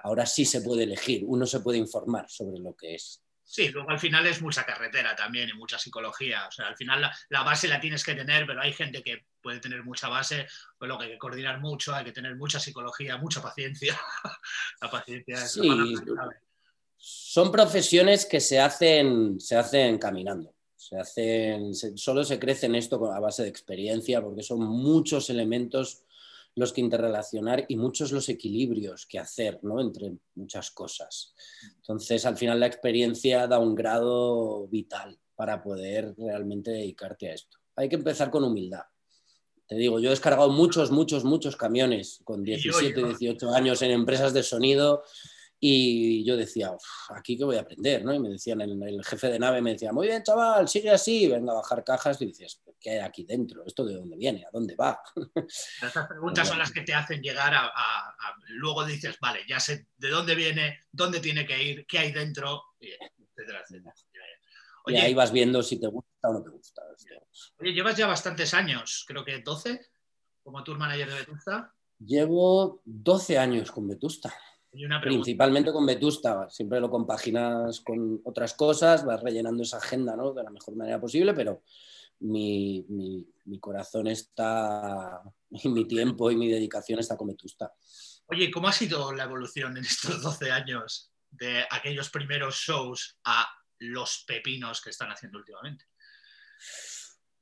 Ahora 0.02 0.26
sí 0.26 0.44
se 0.44 0.60
puede 0.60 0.82
elegir, 0.82 1.24
uno 1.26 1.46
se 1.46 1.60
puede 1.60 1.78
informar 1.78 2.28
sobre 2.28 2.58
lo 2.58 2.74
que 2.74 2.96
es. 2.96 3.22
Sí, 3.50 3.68
luego 3.70 3.88
al 3.88 3.98
final 3.98 4.26
es 4.26 4.42
mucha 4.42 4.66
carretera 4.66 5.16
también 5.16 5.48
y 5.48 5.54
mucha 5.54 5.78
psicología. 5.78 6.46
O 6.46 6.52
sea, 6.52 6.66
al 6.66 6.76
final 6.76 7.10
la, 7.30 7.42
base 7.42 7.66
la 7.66 7.80
tienes 7.80 8.04
que 8.04 8.14
tener, 8.14 8.46
pero 8.46 8.60
hay 8.60 8.74
gente 8.74 9.02
que 9.02 9.24
puede 9.40 9.58
tener 9.58 9.82
mucha 9.82 10.10
base, 10.10 10.46
pues 10.78 10.86
lo 10.86 10.98
que 10.98 11.06
hay 11.06 11.10
que 11.12 11.18
coordinar 11.18 11.58
mucho, 11.58 11.94
hay 11.94 12.04
que 12.04 12.12
tener 12.12 12.36
mucha 12.36 12.60
psicología, 12.60 13.16
mucha 13.16 13.40
paciencia. 13.40 13.98
la 14.82 14.90
paciencia 14.90 15.36
es 15.36 15.52
sí, 15.52 15.94
Son 16.98 17.50
profesiones 17.50 18.26
que 18.26 18.38
se 18.38 18.60
hacen, 18.60 19.40
se 19.40 19.56
hacen 19.56 19.96
caminando. 19.96 20.54
Se 20.76 20.98
hacen, 20.98 21.74
solo 21.74 22.24
se 22.24 22.38
crece 22.38 22.66
en 22.66 22.74
esto 22.74 23.10
a 23.10 23.18
base 23.18 23.44
de 23.44 23.48
experiencia, 23.48 24.20
porque 24.20 24.42
son 24.42 24.60
muchos 24.60 25.30
elementos 25.30 26.02
los 26.58 26.72
que 26.72 26.80
interrelacionar 26.80 27.64
y 27.68 27.76
muchos 27.76 28.10
los 28.10 28.28
equilibrios 28.28 29.06
que 29.06 29.18
hacer 29.18 29.60
¿no? 29.62 29.80
entre 29.80 30.12
muchas 30.34 30.70
cosas. 30.72 31.34
Entonces, 31.76 32.26
al 32.26 32.36
final 32.36 32.58
la 32.58 32.66
experiencia 32.66 33.46
da 33.46 33.58
un 33.58 33.74
grado 33.74 34.66
vital 34.66 35.18
para 35.36 35.62
poder 35.62 36.14
realmente 36.18 36.72
dedicarte 36.72 37.30
a 37.30 37.34
esto. 37.34 37.58
Hay 37.76 37.88
que 37.88 37.94
empezar 37.94 38.28
con 38.30 38.42
humildad. 38.42 38.82
Te 39.68 39.76
digo, 39.76 40.00
yo 40.00 40.08
he 40.08 40.10
descargado 40.10 40.48
muchos, 40.48 40.90
muchos, 40.90 41.24
muchos 41.24 41.54
camiones 41.54 42.20
con 42.24 42.42
17, 42.42 43.04
18 43.04 43.50
años 43.50 43.80
en 43.82 43.92
empresas 43.92 44.32
de 44.32 44.42
sonido 44.42 45.04
y 45.60 46.24
yo 46.24 46.36
decía, 46.36 46.70
aquí 47.10 47.36
que 47.36 47.44
voy 47.44 47.56
a 47.56 47.62
aprender, 47.62 48.04
¿no? 48.04 48.14
Y 48.14 48.20
me 48.20 48.28
decían, 48.28 48.60
el, 48.60 49.04
jefe 49.04 49.28
de 49.28 49.40
nave 49.40 49.60
me 49.60 49.72
decía, 49.72 49.92
muy 49.92 50.06
bien, 50.06 50.22
chaval, 50.22 50.68
sigue 50.68 50.90
así, 50.90 51.26
venga 51.26 51.52
a 51.52 51.56
bajar 51.56 51.82
cajas. 51.82 52.22
Y 52.22 52.26
dices, 52.26 52.62
¿qué 52.78 52.90
hay 52.90 52.98
aquí 52.98 53.24
dentro? 53.24 53.64
¿Esto 53.66 53.84
de 53.84 53.94
dónde 53.94 54.16
viene? 54.16 54.44
¿A 54.46 54.50
dónde 54.52 54.76
va? 54.76 55.00
Estas 55.82 56.06
preguntas 56.06 56.46
son 56.46 56.58
las 56.58 56.70
que 56.70 56.82
te 56.82 56.94
hacen 56.94 57.20
llegar 57.22 57.52
a, 57.54 58.14
Luego 58.50 58.84
dices, 58.84 59.18
vale, 59.20 59.40
ya 59.48 59.58
sé 59.58 59.88
de 59.96 60.08
dónde 60.08 60.34
viene, 60.34 60.80
dónde 60.92 61.20
tiene 61.20 61.44
que 61.44 61.62
ir, 61.62 61.86
qué 61.86 61.98
hay 61.98 62.12
dentro, 62.12 62.62
etcétera, 62.80 63.62
etcétera. 63.62 63.94
y 64.86 64.96
ahí 64.96 65.12
vas 65.14 65.32
viendo 65.32 65.62
si 65.62 65.78
te 65.78 65.86
gusta 65.86 66.28
o 66.28 66.32
no 66.32 66.42
te 66.42 66.50
gusta. 66.50 66.82
Oye, 67.58 67.72
llevas 67.72 67.96
ya 67.96 68.06
bastantes 68.06 68.54
años, 68.54 69.04
creo 69.06 69.24
que 69.24 69.40
12, 69.40 69.80
como 70.42 70.64
tour 70.64 70.78
manager 70.78 71.08
de 71.10 71.14
Vetusta. 71.16 71.74
Llevo 71.98 72.80
12 72.84 73.38
años 73.38 73.70
con 73.70 73.88
Vetusta. 73.88 74.32
Principalmente 75.02 75.72
con 75.72 75.86
Vetusta, 75.86 76.48
siempre 76.50 76.80
lo 76.80 76.90
compaginas 76.90 77.80
con 77.80 78.20
otras 78.24 78.54
cosas, 78.54 79.04
vas 79.04 79.22
rellenando 79.22 79.62
esa 79.62 79.78
agenda 79.78 80.16
¿no? 80.16 80.32
de 80.32 80.42
la 80.42 80.50
mejor 80.50 80.76
manera 80.76 81.00
posible, 81.00 81.34
pero 81.34 81.62
mi, 82.20 82.84
corazón 83.60 84.06
está, 84.06 85.22
y 85.50 85.68
mi 85.68 85.86
tiempo 85.86 86.30
y 86.30 86.36
mi 86.36 86.48
dedicación 86.48 87.00
está 87.00 87.16
con 87.16 87.28
Vetusta. 87.28 87.72
Oye, 88.26 88.50
¿cómo 88.50 88.68
ha 88.68 88.72
sido 88.72 89.12
la 89.12 89.24
evolución 89.24 89.76
en 89.76 89.84
estos 89.84 90.22
12 90.22 90.50
años? 90.50 91.12
de 91.30 91.66
aquellos 91.70 92.10
primeros 92.10 92.56
shows 92.56 93.18
a 93.24 93.48
los 93.80 94.24
pepinos 94.26 94.80
que 94.80 94.90
están 94.90 95.10
haciendo 95.10 95.38
últimamente? 95.38 95.86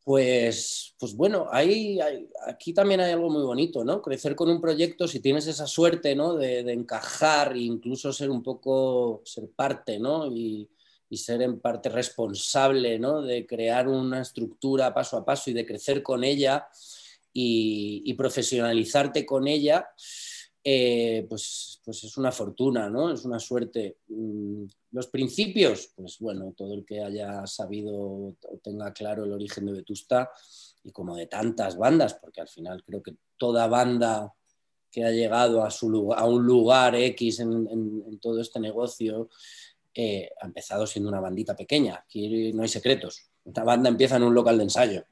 Pues, 0.07 0.95
pues 1.01 1.17
bueno, 1.17 1.49
aquí 1.51 2.73
también 2.73 3.01
hay 3.01 3.11
algo 3.11 3.29
muy 3.29 3.43
bonito, 3.43 3.83
¿no? 3.83 4.01
Crecer 4.01 4.37
con 4.37 4.49
un 4.49 4.61
proyecto, 4.61 5.09
si 5.09 5.19
tienes 5.19 5.49
esa 5.49 5.67
suerte, 5.67 6.15
¿no? 6.15 6.35
De, 6.37 6.61
encajar 6.61 7.55
e 7.57 7.63
incluso 7.63 8.13
ser 8.13 8.31
un 8.31 8.41
poco, 8.41 9.23
ser 9.25 9.51
parte, 9.51 9.99
¿no? 9.99 10.29
Y, 10.29 10.71
ser 11.11 11.43
en 11.43 11.59
parte 11.59 11.89
responsable, 11.89 13.01
¿no? 13.01 13.21
De 13.21 13.49
crear 13.49 13.89
una 13.89 14.23
estructura 14.23 14.95
paso 14.95 15.17
a 15.17 15.25
paso 15.25 15.51
y 15.51 15.55
de 15.55 15.67
crecer 15.67 16.05
con 16.05 16.23
ella 16.23 16.69
y 17.33 18.15
profesionalizarte 18.15 19.27
con 19.27 19.49
ella, 19.49 19.89
eh, 20.69 21.25
pues, 21.29 21.81
pues 21.85 22.03
es 22.03 22.17
una 22.17 22.33
fortuna, 22.33 22.91
¿no? 22.91 23.13
Es 23.13 23.25
una 23.25 23.39
suerte. 23.39 23.99
Mm, 24.09 24.65
los 24.91 25.07
principios, 25.07 25.93
pues 25.95 26.19
bueno, 26.19 26.55
todo 26.57 26.75
el 26.75 26.85
que 26.85 27.01
haya 27.01 27.47
sabido 27.47 27.95
o 27.95 28.37
tenga 28.61 28.93
claro 28.93 29.23
el 29.23 29.33
origen 29.33 29.67
de 29.67 29.75
Vetusta 29.75 30.29
y 30.83 30.91
como 30.91 31.15
de 31.15 31.29
tantas 31.29 31.77
bandas, 31.77 32.15
porque 32.15 32.41
al 32.41 32.49
final 32.49 32.83
creo 32.83 33.01
que 33.01 33.15
toda 33.37 33.69
banda 33.69 34.35
que 34.91 35.05
ha 35.05 35.13
llegado 35.13 35.63
a, 35.63 35.71
su 35.71 36.13
a 36.13 36.25
un 36.27 36.45
lugar 36.45 36.97
X 36.97 37.39
en, 37.39 38.19
todo 38.19 38.41
este 38.41 38.59
negocio 38.59 39.29
eh, 39.95 40.31
ha 40.41 40.47
empezado 40.47 40.85
siendo 40.85 41.11
una 41.11 41.21
bandita 41.21 41.55
pequeña. 41.55 41.95
Aquí 41.95 42.53
no 42.53 42.63
hay 42.63 42.69
secretos. 42.69 43.23
Esta 43.45 43.63
banda 43.63 43.89
empieza 43.89 44.17
en 44.17 44.25
un 44.25 44.35
local 44.35 44.57
de 44.59 44.65
ensayo. 44.65 45.05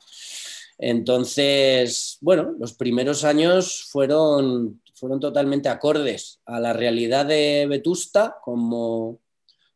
Entonces, 0.79 2.19
bueno, 2.21 2.57
los 2.59 2.73
primeros 2.73 3.23
años 3.23 3.85
fueron 3.89 4.81
fueron 5.05 5.21
totalmente 5.21 5.69
acordes 5.69 6.41
a 6.47 6.59
la 6.59 6.73
realidad 6.73 7.27
de 7.27 7.67
Vetusta 7.69 8.39
como, 8.43 9.21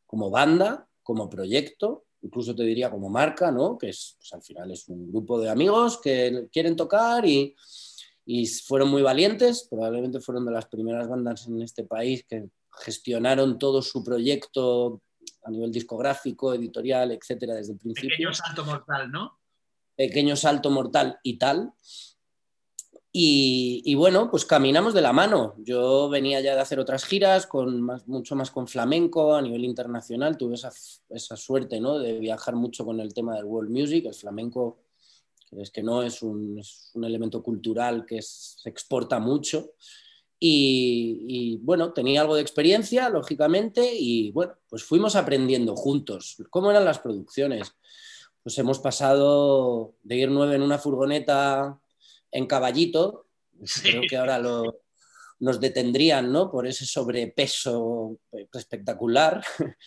como 0.06 0.30
banda, 0.30 0.88
como 1.02 1.28
proyecto, 1.28 2.06
incluso 2.23 2.56
te 2.56 2.62
diría 2.62 2.90
como 2.90 3.11
marca, 3.11 3.50
¿no? 3.50 3.76
que 3.76 3.90
es, 3.90 4.16
pues, 4.16 4.32
al 4.32 4.42
final 4.42 4.70
es 4.70 4.88
un 4.88 5.11
grupo 5.11 5.38
de 5.38 5.50
amigos 5.50 6.00
que 6.00 6.49
quieren 6.50 6.76
tocar 6.76 7.26
y, 7.26 7.54
y 8.25 8.47
fueron 8.47 8.88
muy 8.88 9.02
valientes, 9.02 9.68
probablemente 9.70 10.18
fueron 10.18 10.47
de 10.47 10.52
las 10.52 10.64
primeras 10.64 11.06
bandas 11.06 11.47
en 11.47 11.61
este 11.61 11.85
país 11.85 12.25
que 12.26 12.49
gestionaron 12.82 13.58
todo 13.58 13.82
su 13.82 14.02
proyecto 14.02 15.02
a 15.44 15.50
nivel 15.50 15.70
discográfico, 15.70 16.54
editorial, 16.54 17.12
etcétera, 17.12 17.54
desde 17.54 17.75
el 17.75 17.78
principio. 17.78 18.08
Pequeño 18.08 18.32
salto 18.32 18.64
mortal, 18.64 19.11
¿no? 19.12 19.38
Pequeño 19.94 20.37
salto 20.37 20.70
mortal 20.70 21.18
y 21.23 21.37
tal. 21.37 21.75
Y, 23.20 23.96
bueno, 23.96 24.30
pues 24.30 24.44
caminamos 24.44 24.94
de 24.94 25.02
la 25.02 25.12
mano. 25.12 25.56
Yo 25.58 26.08
venía 26.08 26.40
ya 26.40 26.54
de 26.54 26.60
hacer 26.60 26.78
otras 26.78 27.04
giras, 27.04 27.48
con 27.48 27.82
mucho 28.06 28.37
más 28.37 28.52
con 28.52 28.68
flamenco 28.68 29.34
a 29.34 29.42
nivel 29.42 29.64
internacional. 29.64 30.38
Tuve 30.38 30.54
esa, 30.54 31.37
suerte 31.37 31.80
¿no? 31.80 31.98
de 31.98 32.20
viajar 32.20 32.54
mucho 32.54 32.84
con 32.84 33.00
el 33.00 33.12
tema 33.12 33.34
del 33.34 33.46
world 33.46 33.70
music. 33.70 34.04
El 34.06 34.14
flamenco, 34.14 34.84
es 35.50 35.72
que 35.72 35.82
no, 35.82 36.04
es 36.04 36.22
un, 36.22 36.62
elemento 37.02 37.42
cultural 37.42 38.06
que 38.06 38.22
se 38.22 38.68
exporta 38.68 39.18
mucho. 39.18 39.72
Y, 40.38 41.25
y, 41.26 41.56
bueno, 41.56 41.92
tenía 41.92 42.20
algo 42.20 42.37
de 42.37 42.42
experiencia, 42.42 43.08
lógicamente, 43.08 43.96
y 43.98 44.30
bueno, 44.30 44.52
pues 44.68 44.84
fuimos 44.84 45.16
aprendiendo 45.16 45.75
juntos 45.75 46.37
cómo 46.50 46.70
eran 46.70 46.84
las 46.84 47.00
producciones. 47.00 47.75
Pues 48.44 48.56
hemos 48.58 48.78
pasado 48.78 49.96
de 50.04 50.18
ir 50.18 50.30
nueve 50.30 50.54
en 50.54 50.62
una 50.62 50.78
furgoneta 50.78 51.80
en 52.30 52.47
caballito, 52.47 53.26
creo 53.82 54.02
que 54.08 54.16
ahora 54.16 54.38
lo, 54.38 54.80
nos 55.40 55.61
detendrían 55.61 56.32
¿no? 56.32 56.50
por 56.50 56.66
ese 56.66 56.87
sobrepeso 56.87 58.18
espectacular. 58.52 59.42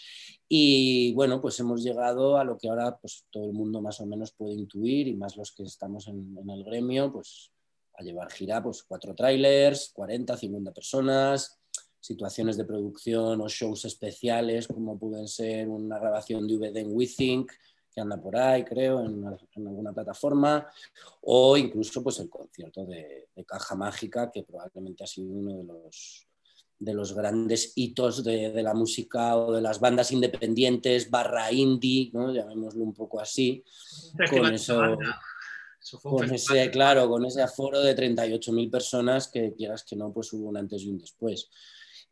Y 0.53 1.13
bueno, 1.13 1.39
pues 1.39 1.57
hemos 1.61 1.81
llegado 1.81 2.35
a 2.35 2.43
lo 2.43 2.57
que 2.57 2.67
ahora 2.67 2.97
pues, 2.97 3.25
todo 3.31 3.45
el 3.45 3.53
mundo 3.53 3.81
más 3.81 4.01
o 4.01 4.05
menos 4.05 4.33
puede 4.33 4.53
intuir, 4.53 5.07
y 5.07 5.15
más 5.15 5.37
los 5.37 5.53
que 5.53 5.63
estamos 5.63 6.09
en, 6.09 6.35
el 6.49 6.65
gremio, 6.65 7.09
pues 7.09 7.53
a 7.93 8.03
llevar 8.03 8.29
gira 8.29 8.61
pues, 8.61 8.83
cuatro 8.83 9.15
trailers, 9.15 9.91
40, 9.93 10.35
50 10.35 10.73
personas, 10.73 11.57
situaciones 12.01 12.57
de 12.57 12.65
producción 12.65 13.39
o 13.39 13.47
shows 13.47 13.85
especiales 13.85 14.67
como 14.67 14.99
pueden 14.99 15.29
ser 15.29 15.69
una 15.69 15.97
grabación 15.97 16.45
de 16.45 16.57
VD 16.57 16.79
en 16.81 16.97
WeThink, 16.97 17.49
que 17.93 18.01
anda 18.01 18.17
por 18.17 18.37
ahí, 18.37 18.63
creo, 18.63 19.01
en, 19.05 19.25
alguna 19.67 19.93
plataforma, 19.93 20.67
o 21.21 21.57
incluso 21.57 22.01
pues, 22.01 22.19
el 22.19 22.29
concierto 22.29 22.85
de, 22.85 23.27
Caja 23.45 23.75
Mágica, 23.75 24.31
que 24.31 24.43
probablemente 24.43 25.03
ha 25.03 25.07
sido 25.07 25.27
uno 25.31 25.57
de 25.57 25.63
los, 25.63 26.27
de 26.79 26.93
los 26.93 27.13
grandes 27.13 27.73
hitos 27.75 28.23
de, 28.23 28.61
la 28.61 28.73
música 28.73 29.35
o 29.35 29.51
de 29.51 29.61
las 29.61 29.79
bandas 29.79 30.11
independientes 30.11 31.09
barra 31.09 31.51
indie, 31.51 32.11
¿no? 32.13 32.31
llamémoslo 32.31 32.83
un 32.83 32.93
poco 32.93 33.19
así, 33.19 33.63
con 34.29 34.53
eso... 34.53 34.97
Con 36.03 36.31
ese, 36.31 36.69
claro, 36.69 37.09
con 37.09 37.25
ese 37.25 37.41
aforo 37.41 37.81
de 37.81 37.95
38.000 37.95 38.69
personas 38.69 39.27
que 39.27 39.51
quieras 39.55 39.83
que 39.83 39.95
no, 39.95 40.13
pues 40.13 40.31
hubo 40.31 40.47
un 40.47 40.55
antes 40.55 40.83
y 40.83 40.89
un 40.89 40.99
después. 40.99 41.49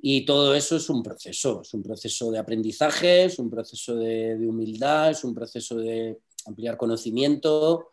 Y 0.02 0.26
todo 0.26 0.56
eso 0.56 0.78
es 0.78 0.90
un 0.90 1.04
proceso, 1.04 1.62
es 1.62 1.74
un 1.74 1.84
proceso 1.84 2.32
de 2.32 2.40
aprendizaje, 2.40 3.26
es 3.26 3.38
un 3.38 3.50
proceso 3.50 3.96
de, 3.98 4.36
humildad, 4.48 5.12
es 5.12 5.26
un 5.26 5.36
proceso 5.36 5.76
de 5.76 6.20
ampliar 6.46 6.78
conocimiento, 6.78 7.90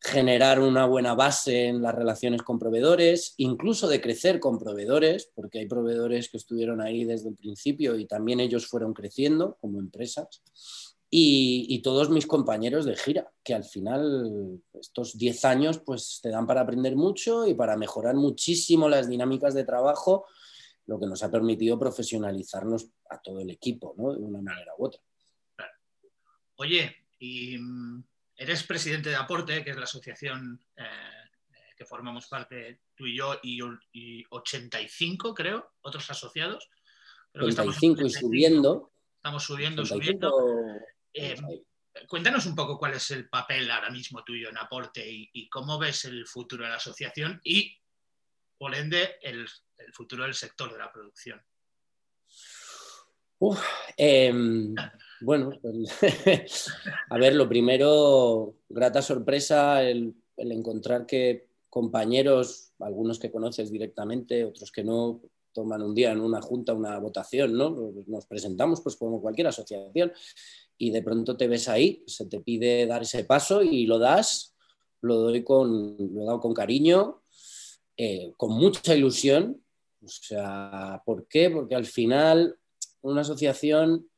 generar 0.00 0.58
una 0.58 0.84
buena 0.84 1.14
base 1.14 1.66
en 1.66 1.80
las 1.80 1.94
relaciones 1.94 2.42
con 2.42 2.58
proveedores, 2.58 3.34
incluso 3.36 3.86
de 3.86 4.00
crecer 4.00 4.40
con 4.40 4.58
proveedores, 4.58 5.30
porque 5.32 5.60
hay 5.60 5.66
proveedores 5.66 6.28
que 6.28 6.38
estuvieron 6.38 6.80
ahí 6.80 7.04
desde 7.04 7.28
el 7.28 7.36
principio 7.36 7.96
y 7.96 8.06
también 8.06 8.40
ellos 8.40 8.66
fueron 8.66 8.92
creciendo 8.92 9.56
como 9.60 9.78
empresas. 9.78 10.42
Y, 11.08 11.66
y 11.68 11.82
todos 11.82 12.10
mis 12.10 12.26
compañeros 12.26 12.84
de 12.84 12.96
gira, 12.96 13.30
que 13.44 13.54
al 13.54 13.64
final 13.64 14.60
estos 14.72 15.16
10 15.16 15.44
años 15.44 15.78
pues 15.78 16.18
te 16.20 16.30
dan 16.30 16.46
para 16.46 16.62
aprender 16.62 16.96
mucho 16.96 17.46
y 17.46 17.54
para 17.54 17.76
mejorar 17.76 18.16
muchísimo 18.16 18.88
las 18.88 19.08
dinámicas 19.08 19.54
de 19.54 19.64
trabajo 19.64 20.24
lo 20.86 20.98
que 20.98 21.06
nos 21.06 21.22
ha 21.22 21.30
permitido 21.30 21.78
profesionalizarnos 21.78 22.88
a 23.10 23.20
todo 23.20 23.40
el 23.40 23.50
equipo, 23.50 23.94
¿no? 23.96 24.12
De 24.12 24.20
una 24.20 24.40
manera 24.40 24.72
u 24.78 24.86
otra. 24.86 25.00
Oye, 26.56 26.96
y 27.18 27.58
mm, 27.58 28.04
eres 28.36 28.64
presidente 28.64 29.10
de 29.10 29.16
Aporte, 29.16 29.64
que 29.64 29.70
es 29.70 29.76
la 29.76 29.84
asociación 29.84 30.60
eh, 30.76 30.84
que 31.76 31.84
formamos 31.84 32.26
parte 32.26 32.80
tú 32.94 33.06
y 33.06 33.16
yo, 33.16 33.38
y, 33.42 34.24
85, 34.30 35.34
creo, 35.34 35.72
otros 35.82 36.10
asociados. 36.10 36.68
85 37.34 38.02
y 38.02 38.10
subiendo. 38.10 38.92
Estamos 39.16 39.44
subiendo, 39.44 39.86
subiendo. 39.86 40.32
Eh, 41.14 41.36
cuéntanos 42.08 42.46
un 42.46 42.54
poco 42.54 42.78
cuál 42.78 42.94
es 42.94 43.10
el 43.10 43.28
papel 43.28 43.70
ahora 43.70 43.90
mismo 43.90 44.22
tuyo 44.24 44.48
en 44.48 44.58
Aporte 44.58 45.08
y, 45.08 45.30
y 45.32 45.48
cómo 45.48 45.78
ves 45.78 46.04
el 46.04 46.26
futuro 46.26 46.64
de 46.64 46.70
la 46.70 46.76
asociación 46.76 47.40
y, 47.44 47.78
por 48.58 48.74
ende, 48.74 49.16
el 49.22 49.48
el 49.86 49.92
futuro 49.92 50.24
del 50.24 50.34
sector 50.34 50.72
de 50.72 50.78
la 50.78 50.92
producción? 50.92 51.40
Em, 53.96 54.74
bueno, 55.20 55.50
pues, 55.60 56.70
a 57.10 57.18
ver, 57.18 57.34
lo 57.34 57.48
primero, 57.48 58.56
grata 58.68 59.02
sorpresa 59.02 59.82
el, 59.82 60.14
encontrar 60.36 61.06
que 61.06 61.48
compañeros, 61.68 62.72
algunos 62.78 63.18
que 63.18 63.30
conoces 63.30 63.70
directamente, 63.70 64.44
otros 64.44 64.70
que 64.70 64.84
no, 64.84 65.22
toman 65.52 65.82
un 65.82 65.94
día 65.94 66.12
en 66.12 66.20
una 66.20 66.40
junta 66.40 66.72
una 66.72 66.98
votación, 66.98 67.56
¿no? 67.56 67.92
Nos 68.06 68.26
presentamos 68.26 68.80
pues 68.80 68.96
como 68.96 69.20
cualquier 69.20 69.48
asociación 69.48 70.12
y 70.78 70.90
de 70.90 71.02
pronto 71.02 71.36
te 71.36 71.46
ves 71.46 71.68
ahí, 71.68 72.02
se 72.06 72.26
te 72.26 72.40
pide 72.40 72.86
dar 72.86 73.02
ese 73.02 73.24
paso 73.24 73.62
y 73.62 73.86
lo 73.86 73.98
das, 73.98 74.54
lo 75.02 75.16
doy 75.16 75.44
con, 75.44 75.96
lo 76.14 76.36
he 76.36 76.40
con 76.40 76.54
cariño, 76.54 77.22
eh, 77.96 78.32
con 78.36 78.52
mucha 78.52 78.94
ilusión 78.94 79.62
o 80.04 80.08
sea, 80.08 81.02
¿por 81.04 81.26
qué? 81.28 81.50
Porque 81.50 81.74
al 81.74 81.86
final 81.86 82.56
una 83.02 83.20
asociación 83.20 84.08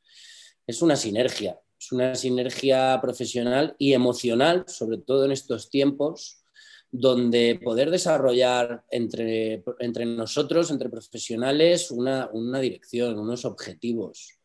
es 0.65 0.81
una 0.81 0.95
sinergia, 0.95 1.59
es 1.79 1.91
una 1.91 2.15
sinergia 2.15 2.99
profesional 3.01 3.75
y 3.77 3.93
emocional, 3.93 4.65
sobre 4.67 4.97
todo 4.97 5.25
en 5.25 5.31
estos 5.31 5.69
tiempos, 5.69 6.43
donde 6.91 7.59
poder 7.63 7.91
desarrollar 7.91 8.83
entre, 8.89 9.63
nosotros, 10.05 10.71
entre 10.71 10.89
profesionales, 10.89 11.91
una, 11.91 12.29
dirección, 12.59 13.19
unos 13.19 13.45
objetivos. 13.45 14.39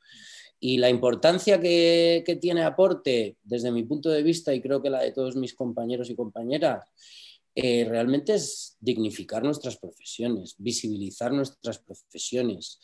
Y 0.59 0.77
la 0.77 0.91
importancia 0.91 1.59
que, 1.59 2.23
que 2.27 2.37
tiene 2.37 2.65
aporte, 2.65 3.37
desde 3.43 3.71
mi 3.71 3.85
punto 3.85 4.11
de 4.11 4.23
vista, 4.23 4.53
y 4.53 4.61
creo 4.61 4.83
que 4.83 4.91
la 4.91 5.01
de 5.01 5.13
todos 5.13 5.37
mis 5.37 5.55
compañeros 5.55 6.11
y 6.11 6.17
compañeras, 6.17 6.85
eh, 7.63 7.85
realmente 7.89 8.35
es 8.35 8.77
dignificar 8.81 9.43
nuestras 9.43 9.77
profesiones, 9.77 10.55
visibilizar 10.59 11.33
nuestras 11.33 11.79
profesiones. 11.79 12.81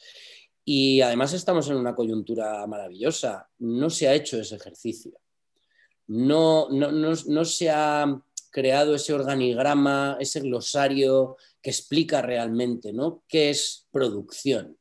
Y 0.64 1.00
además 1.00 1.33
estamos 1.33 1.68
en 1.71 1.76
una 1.76 1.95
coyuntura 1.95 2.66
maravillosa. 2.66 3.49
No 3.59 3.88
se 3.88 4.09
ha 4.09 4.14
hecho 4.14 4.38
ese 4.38 4.56
ejercicio. 4.56 5.12
No, 6.09 6.68
no, 6.68 7.45
se 7.45 7.71
ha 7.71 8.23
creado 8.50 8.95
ese 8.95 9.12
organigrama, 9.12 10.16
ese 10.21 10.40
glosario 10.40 11.37
que 11.62 11.71
explica 11.71 12.23
realmente 12.23 12.92
¿no? 12.92 13.23
qué 13.28 13.50
es 13.50 13.87
producción. 13.90 14.76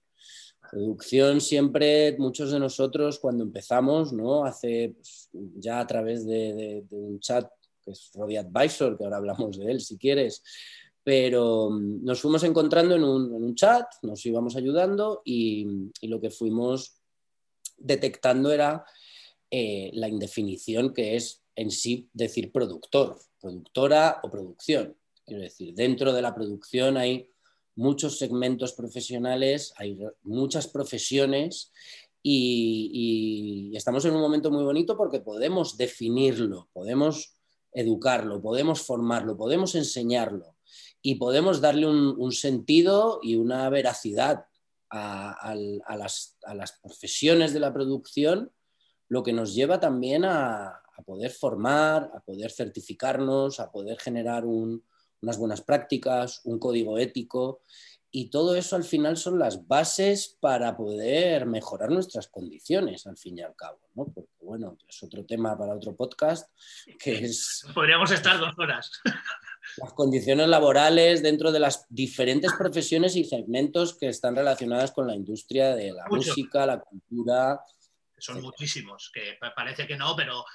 Producción 0.72 1.40
siempre, 1.40 2.16
muchos 2.18 2.52
de 2.52 2.60
nosotros 2.60 3.20
cuando 3.20 3.44
empezamos, 3.44 4.12
¿no? 4.12 4.44
Hace 4.44 4.94
pues, 4.96 5.30
ya 5.32 5.80
a 5.80 5.88
través 5.88 6.26
de, 6.26 6.84
un 6.90 7.20
chat 7.20 7.50
que 7.86 7.92
es 7.92 8.12
Robbie 8.16 8.40
Advisor, 8.40 8.98
que 8.98 9.04
ahora 9.04 9.18
hablamos 9.18 9.58
de 9.58 9.72
él 9.72 9.80
si 9.80 9.98
quieres, 9.98 10.44
pero 11.04 11.70
mm, 11.70 12.04
nos 12.04 12.20
fuimos 12.20 12.44
encontrando 12.44 12.96
en 12.96 13.04
un, 13.04 13.56
chat, 13.56 13.86
nos 14.02 14.26
íbamos 14.26 14.56
ayudando 14.56 15.22
y, 15.24 15.92
lo 16.02 16.20
que 16.20 16.32
fuimos 16.32 16.98
detectando 17.78 18.52
era 18.52 18.84
eh, 19.52 19.92
la 19.94 20.10
indefinición 20.10 20.94
que 20.94 21.16
es 21.16 21.44
en 21.56 21.72
sí 21.72 22.10
decir 22.12 22.52
productor, 22.52 23.18
productora 23.40 24.20
o 24.24 24.30
producción. 24.30 24.98
Quiero 25.26 25.44
decir, 25.44 25.74
dentro 25.74 26.12
de 26.12 26.22
la 26.22 26.36
producción 26.36 26.98
hay 26.98 27.30
muchos 27.76 28.18
segmentos 28.18 28.74
profesionales, 28.74 29.74
hay 29.78 29.98
muchas 30.24 30.68
profesiones 30.68 31.72
y, 32.28 33.72
estamos 33.76 34.04
en 34.06 34.16
un 34.16 34.22
momento 34.22 34.50
muy 34.50 34.64
bonito 34.64 34.98
porque 34.98 35.20
podemos 35.20 35.78
definirlo, 35.78 36.70
podemos 36.74 37.35
educarlo, 37.76 38.42
podemos 38.42 38.82
formarlo, 38.82 39.38
podemos 39.38 39.76
enseñarlo 39.76 40.56
y 41.02 41.16
podemos 41.16 41.62
darle 41.62 41.88
un, 41.88 42.32
sentido 42.32 43.20
y 43.22 43.36
una 43.36 43.70
veracidad 43.70 44.46
a, 44.90 45.54
las, 45.56 46.80
profesiones 46.82 47.54
de 47.54 47.60
la 47.60 47.74
producción, 47.74 48.52
lo 49.08 49.22
que 49.22 49.34
nos 49.34 49.54
lleva 49.54 49.80
también 49.80 50.26
a, 50.26 50.82
poder 51.06 51.30
formar, 51.30 52.10
a 52.16 52.22
poder 52.22 52.50
certificarnos, 52.50 53.60
a 53.60 53.70
poder 53.70 54.00
generar 54.00 54.46
un, 54.46 54.84
unas 55.22 55.38
buenas 55.38 55.62
prácticas, 55.62 56.42
un 56.46 56.58
código 56.58 56.98
ético 56.98 57.62
y 58.18 58.30
todo 58.30 58.56
eso 58.56 58.78
al 58.78 58.86
final 58.86 59.18
son 59.18 59.38
las 59.38 59.68
bases 59.68 60.38
para 60.40 60.78
poder 60.78 61.46
mejorar 61.46 61.92
nuestras 61.92 62.30
condiciones, 62.30 63.06
al 63.08 63.18
fin 63.18 63.40
y 63.40 63.42
al 63.42 63.58
cabo, 63.58 63.82
¿no? 63.94 64.06
Porque, 64.06 64.38
bueno, 64.40 64.78
es 64.88 65.04
otro 65.04 65.26
tema 65.26 65.58
para 65.58 65.76
otro 65.76 65.94
podcast, 65.98 66.50
que 66.98 67.26
es... 67.26 67.68
Podríamos 67.74 68.10
estar 68.12 68.40
dos 68.40 68.58
horas. 68.58 69.02
Las 69.76 69.92
condiciones 69.92 70.48
laborales 70.48 71.22
dentro 71.22 71.52
de 71.52 71.60
las 71.60 71.88
diferentes 71.90 72.54
profesiones 72.54 73.18
y 73.18 73.26
segmentos 73.26 73.98
que 73.98 74.08
están 74.08 74.34
relacionadas 74.34 74.94
con 74.94 75.08
la 75.08 75.16
industria 75.16 75.76
de 75.76 75.92
la 75.92 76.06
música, 76.08 76.66
la 76.66 76.80
cultura. 76.80 77.60
Son 78.18 78.42
muchísimos, 78.42 79.12
que 79.14 79.38
parece 79.54 79.86
que 79.86 79.98
no, 79.98 80.16
pero 80.16 80.46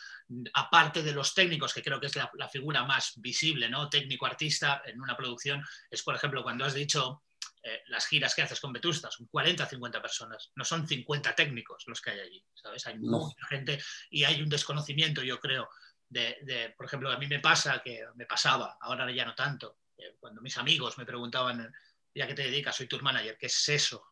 aparte 0.54 1.02
de 1.02 1.12
los 1.12 1.34
técnicos, 1.34 1.74
que 1.74 1.82
creo 1.82 2.00
que 2.00 2.06
es 2.06 2.16
la, 2.16 2.48
figura 2.48 2.84
más 2.84 3.12
visible, 3.16 3.68
¿no? 3.68 3.90
Técnico-artista 3.90 4.80
en 4.86 4.98
una 4.98 5.14
producción, 5.14 5.62
es 5.90 6.02
por 6.02 6.14
ejemplo 6.14 6.42
cuando 6.42 6.64
has 6.64 6.72
dicho 6.72 7.20
eh, 7.62 7.82
las 7.88 8.06
giras 8.06 8.34
que 8.34 8.42
haces 8.42 8.60
con 8.60 8.72
Vetusta, 8.72 9.10
son 9.10 9.26
40 9.26 9.66
50 9.66 10.00
personas, 10.00 10.50
no 10.54 10.64
son 10.64 10.86
50 10.86 11.34
técnicos 11.34 11.84
los 11.86 12.00
que 12.00 12.10
hay 12.10 12.20
allí, 12.20 12.44
¿sabes? 12.54 12.86
Hay 12.86 12.98
mucha 12.98 13.46
gente 13.48 13.78
y 14.10 14.24
hay 14.24 14.40
un 14.40 14.48
desconocimiento, 14.48 15.22
yo 15.22 15.38
creo, 15.38 15.68
de, 16.08 16.74
por 16.76 16.86
ejemplo, 16.86 17.10
a 17.10 17.18
mí 17.18 17.26
me 17.26 17.38
pasa, 17.38 17.82
que 17.82 18.04
me 18.14 18.26
pasaba, 18.26 18.78
ahora 18.80 19.10
ya 19.12 19.24
no 19.24 19.34
tanto, 19.34 19.78
eh, 19.98 20.16
cuando 20.18 20.40
mis 20.40 20.56
amigos 20.56 20.96
me 20.96 21.04
preguntaban, 21.04 21.72
ya 22.14 22.26
que 22.26 22.34
te 22.34 22.42
dedicas, 22.42 22.74
soy 22.74 22.88
tour 22.88 23.02
manager, 23.02 23.36
¿qué 23.38 23.46
es 23.46 23.68
eso? 23.68 24.04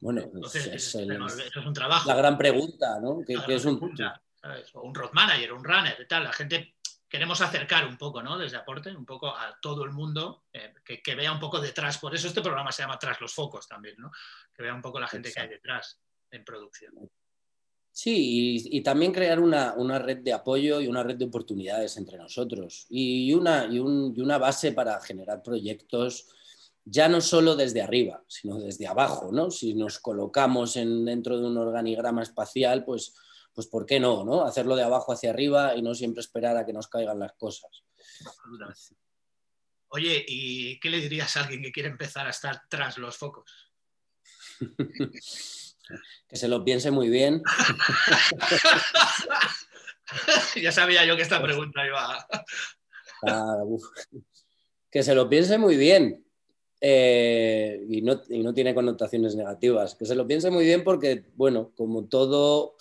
Bueno, 0.00 0.22
es, 0.52 0.94
un 0.94 1.72
trabajo. 1.72 2.08
La 2.08 2.14
gran 2.14 2.36
pregunta, 2.38 3.00
¿no? 3.00 3.20
¿Qué, 3.26 3.34
es 3.54 3.64
un, 3.64 3.78
o 4.74 4.82
un 4.82 4.94
road 4.94 5.12
manager, 5.12 5.52
un 5.52 5.64
runner 5.64 5.96
y 6.00 6.06
tal. 6.06 6.24
La 6.24 6.32
gente 6.32 6.76
queremos 7.14 7.40
acercar 7.40 7.86
un 7.86 7.96
poco, 7.96 8.24
¿no? 8.24 8.36
Desde 8.36 8.56
aporte, 8.56 8.90
un 8.90 9.06
poco 9.06 9.28
a 9.28 9.56
todo 9.62 9.84
el 9.84 9.92
mundo, 9.92 10.46
eh, 10.52 10.74
que, 10.84 11.14
vea 11.14 11.30
un 11.30 11.38
poco 11.38 11.60
detrás. 11.60 11.98
Por 11.98 12.12
eso 12.12 12.26
este 12.26 12.42
programa 12.42 12.72
se 12.72 12.82
llama 12.82 12.98
Tras 12.98 13.20
los 13.20 13.32
Focos 13.32 13.68
también, 13.68 13.94
¿no? 13.98 14.10
Que 14.52 14.64
vea 14.64 14.74
un 14.74 14.82
poco 14.82 14.98
la 14.98 15.06
gente 15.06 15.30
que 15.32 15.40
hay 15.40 15.48
detrás 15.48 16.00
en 16.32 16.44
producción. 16.44 17.08
Sí, 17.92 18.66
y, 18.68 18.82
también 18.82 19.12
crear 19.12 19.38
una, 19.38 19.98
red 20.00 20.24
de 20.24 20.32
apoyo 20.32 20.80
y 20.80 20.88
una 20.88 21.04
red 21.04 21.14
de 21.14 21.26
oportunidades 21.26 21.96
entre 21.98 22.18
nosotros 22.18 22.86
y 22.88 23.32
una, 23.32 23.66
y, 23.66 23.78
una 23.78 24.38
base 24.38 24.72
para 24.72 25.00
generar 25.00 25.40
proyectos 25.40 26.26
ya 26.84 27.08
no 27.08 27.20
solo 27.20 27.54
desde 27.54 27.80
arriba, 27.80 28.24
sino 28.26 28.58
desde 28.58 28.88
abajo, 28.88 29.30
¿no? 29.30 29.52
Si 29.52 29.74
nos 29.74 30.00
colocamos 30.00 30.74
en, 30.74 31.04
dentro 31.04 31.38
de 31.38 31.46
un 31.46 31.58
organigrama 31.58 32.24
espacial, 32.24 32.84
pues 32.84 33.14
pues 33.54 33.68
¿por 33.68 33.86
qué 33.86 34.00
no, 34.00 34.24
no? 34.24 34.44
Hacerlo 34.44 34.76
de 34.76 34.82
abajo 34.82 35.12
hacia 35.12 35.30
arriba 35.30 35.76
y 35.76 35.82
no 35.82 35.94
siempre 35.94 36.20
esperar 36.20 36.56
a 36.56 36.66
que 36.66 36.72
nos 36.72 36.88
caigan 36.88 37.18
las 37.18 37.32
cosas. 37.34 37.70
Oye, 39.88 40.24
¿y 40.26 40.78
qué 40.80 40.90
le 40.90 41.00
dirías 41.00 41.36
a 41.36 41.44
alguien 41.44 41.62
que 41.62 41.72
quiere 41.72 41.88
empezar 41.88 42.26
a 42.26 42.30
estar 42.30 42.62
tras 42.68 42.98
los 42.98 43.16
focos? 43.16 43.70
que 46.28 46.36
se 46.36 46.48
lo 46.48 46.64
piense 46.64 46.90
muy 46.90 47.08
bien. 47.08 47.42
ya 50.60 50.72
sabía 50.72 51.04
yo 51.04 51.16
que 51.16 51.22
esta 51.22 51.40
pregunta 51.40 51.86
iba. 51.86 52.26
Ah, 53.26 53.62
que 54.90 55.02
se 55.02 55.14
lo 55.14 55.28
piense 55.28 55.58
muy 55.58 55.76
bien. 55.76 56.26
Eh, 56.80 57.86
y, 57.88 58.02
no, 58.02 58.20
y 58.28 58.42
no 58.42 58.52
tiene 58.52 58.74
connotaciones 58.74 59.36
negativas. 59.36 59.94
Que 59.94 60.06
se 60.06 60.16
lo 60.16 60.26
piense 60.26 60.50
muy 60.50 60.64
bien 60.64 60.82
porque, 60.82 61.24
bueno, 61.36 61.72
como 61.76 62.06
todo 62.06 62.76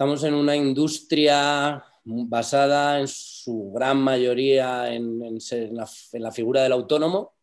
Estamos 0.00 0.24
en 0.24 0.32
una 0.32 0.56
industria 0.56 1.84
basada 2.04 3.00
en 3.00 3.06
su 3.06 3.70
gran 3.70 3.98
mayoría 3.98 4.90
en, 4.94 5.20
la, 5.72 6.32
figura 6.32 6.62
del 6.62 6.72
autónomo. 6.72 7.34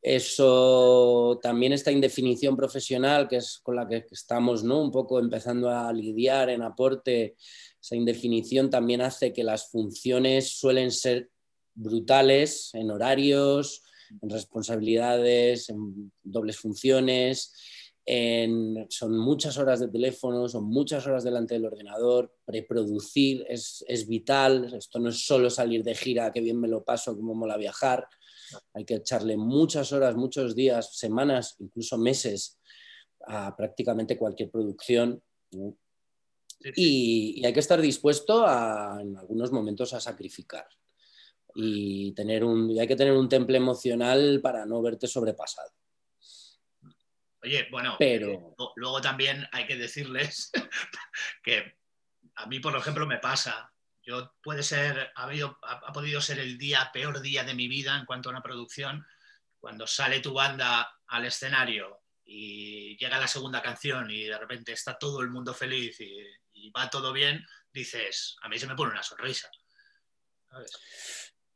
Eso 0.00 1.40
también 1.42 1.72
esta 1.72 1.90
indefinición 1.90 2.56
profesional, 2.56 3.26
que 3.26 3.38
es 3.38 3.58
con 3.64 3.74
la 3.74 3.88
que 3.88 4.06
estamos 4.12 4.62
¿no? 4.62 4.80
un 4.80 4.92
poco 4.92 5.18
empezando 5.18 5.68
a 5.68 5.92
lidiar 5.92 6.50
en 6.50 6.62
aporte, 6.62 7.34
esa 7.82 7.96
indefinición 7.96 8.70
también 8.70 9.00
hace 9.00 9.32
que 9.32 9.42
las 9.42 9.72
funciones 9.72 10.56
suelen 10.56 10.92
ser 10.92 11.30
brutales 11.74 12.70
en 12.74 12.92
horarios, 12.92 13.82
en 14.22 14.30
responsabilidades, 14.30 15.68
en 15.68 16.12
dobles 16.22 16.58
funciones 16.58 17.52
son 18.88 19.16
muchas 19.18 19.56
horas 19.58 19.78
de 19.78 19.88
teléfono, 19.88 20.48
son 20.48 20.64
muchas 20.64 21.06
horas 21.06 21.22
delante 21.22 21.54
del 21.54 21.66
ordenador, 21.66 22.34
preproducir 22.44 23.44
es, 23.48 23.84
vital, 24.08 24.72
esto 24.74 24.98
no 24.98 25.10
es 25.10 25.24
solo 25.24 25.48
salir 25.48 25.84
de 25.84 25.94
gira, 25.94 26.32
que 26.32 26.40
bien 26.40 26.58
me 26.58 26.66
lo 26.66 26.82
paso, 26.82 27.14
como 27.14 27.34
mola 27.34 27.56
viajar, 27.56 28.08
hay 28.74 28.84
que 28.84 28.94
echarle 28.94 29.36
muchas 29.36 29.92
horas, 29.92 30.16
muchos 30.16 30.56
días, 30.56 30.96
semanas, 30.96 31.54
incluso 31.60 31.98
meses 31.98 32.58
a 33.26 33.54
prácticamente 33.56 34.18
cualquier 34.18 34.50
producción. 34.50 35.22
Y, 36.74 37.44
hay 37.44 37.52
que 37.52 37.60
estar 37.60 37.80
dispuesto 37.80 38.44
en 38.44 39.16
algunos 39.16 39.52
momentos 39.52 39.92
a 39.94 40.00
sacrificar. 40.00 40.66
Y, 41.54 42.12
tener 42.12 42.44
un, 42.44 42.70
y 42.70 42.80
hay 42.80 42.88
que 42.88 42.96
tener 42.96 43.16
un 43.16 43.28
temple 43.28 43.56
emocional 43.56 44.40
para 44.42 44.66
no 44.66 44.82
verte 44.82 45.06
sobrepasado. 45.06 45.70
Oye, 47.42 47.68
bueno, 47.70 47.96
pero 47.98 48.54
luego 48.76 49.00
también 49.00 49.48
hay 49.52 49.66
que 49.66 49.76
decirles 49.76 50.50
que 51.42 51.78
a 52.34 52.46
mí, 52.46 52.60
por 52.60 52.76
ejemplo, 52.76 53.06
me 53.06 53.18
pasa. 53.18 53.72
Yo 54.02 54.34
puede 54.42 54.62
ser, 54.62 55.12
ha, 55.14 55.30
ha, 55.62 55.92
podido 55.92 56.20
ser 56.20 56.38
el 56.38 56.58
día, 56.58 56.90
peor 56.92 57.20
día 57.20 57.44
de 57.44 57.54
mi 57.54 57.68
vida 57.68 57.98
en 57.98 58.06
cuanto 58.06 58.28
a 58.28 58.32
una 58.32 58.42
producción, 58.42 59.06
cuando 59.58 59.86
sale 59.86 60.20
tu 60.20 60.32
banda 60.32 60.98
al 61.06 61.26
escenario 61.26 62.00
y 62.24 62.96
llega 62.96 63.18
la 63.18 63.28
segunda 63.28 63.60
canción 63.60 64.10
y 64.10 64.24
de 64.24 64.38
repente 64.38 64.72
está 64.72 64.96
todo 64.98 65.20
el 65.20 65.30
mundo 65.30 65.52
feliz 65.52 66.00
y, 66.00 66.70
va 66.70 66.88
todo 66.90 67.12
bien, 67.12 67.44
dices, 67.72 68.36
a 68.42 68.48
mí 68.48 68.58
se 68.58 68.66
me 68.66 68.74
pone 68.74 68.92
una 68.92 69.02
sonrisa. 69.02 69.50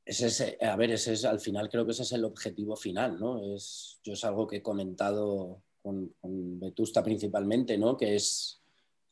Ese 0.04 0.58
a 0.60 0.76
ver, 0.76 0.90
ese 0.90 1.12
es, 1.12 1.24
al 1.24 1.40
final 1.40 1.68
creo 1.68 1.84
que 1.84 1.92
ese 1.92 2.02
es 2.02 2.12
el 2.12 2.24
objetivo 2.24 2.76
final, 2.76 3.18
¿no? 3.18 3.54
Es, 3.54 4.00
yo 4.02 4.12
es 4.14 4.24
algo 4.24 4.46
que 4.46 4.56
he 4.56 4.62
comentado 4.62 5.63
con, 5.84 6.58
Vetusta 6.58 7.02
principalmente, 7.02 7.76
¿no? 7.76 7.96
Que 7.96 8.16
es, 8.16 8.60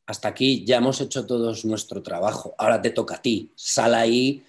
hasta 0.07 0.29
aquí 0.29 0.65
ya 0.65 0.79
hemos 0.79 1.01
hecho 1.01 1.27
todos 1.27 1.65
nuestro 1.65 2.03
trabajo, 2.03 2.55
ahora 2.57 2.81
te 2.81 2.91
toca 2.91 3.17
a 3.17 3.23
ti, 3.23 3.53
sal 3.55 3.95
ahí 3.95 4.43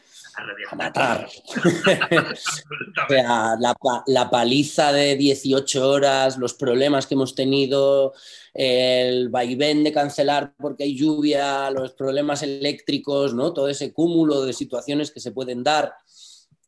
a 0.72 0.76
matar. 0.76 1.28
la, 4.08 4.30
paliza 4.32 4.92
de 4.92 5.16
18 5.16 5.90
horas, 5.90 6.38
los 6.38 6.56
problemas 6.56 7.06
que 7.06 7.14
hemos 7.14 7.36
tenido, 7.36 8.14
el 8.54 9.30
vaivén 9.30 9.84
de 9.84 9.92
cancelar 9.92 10.56
porque 10.58 10.86
hay 10.86 10.96
lluvia, 10.96 11.70
los 11.70 11.92
problemas 11.92 12.42
eléctricos, 12.42 13.34
¿no? 13.34 13.54
Todo 13.54 13.68
ese 13.68 13.94
cúmulo 13.94 14.46
de 14.46 14.54
situaciones 14.54 15.12
que 15.12 15.20
se 15.20 15.32
pueden 15.32 15.64
dar 15.64 15.94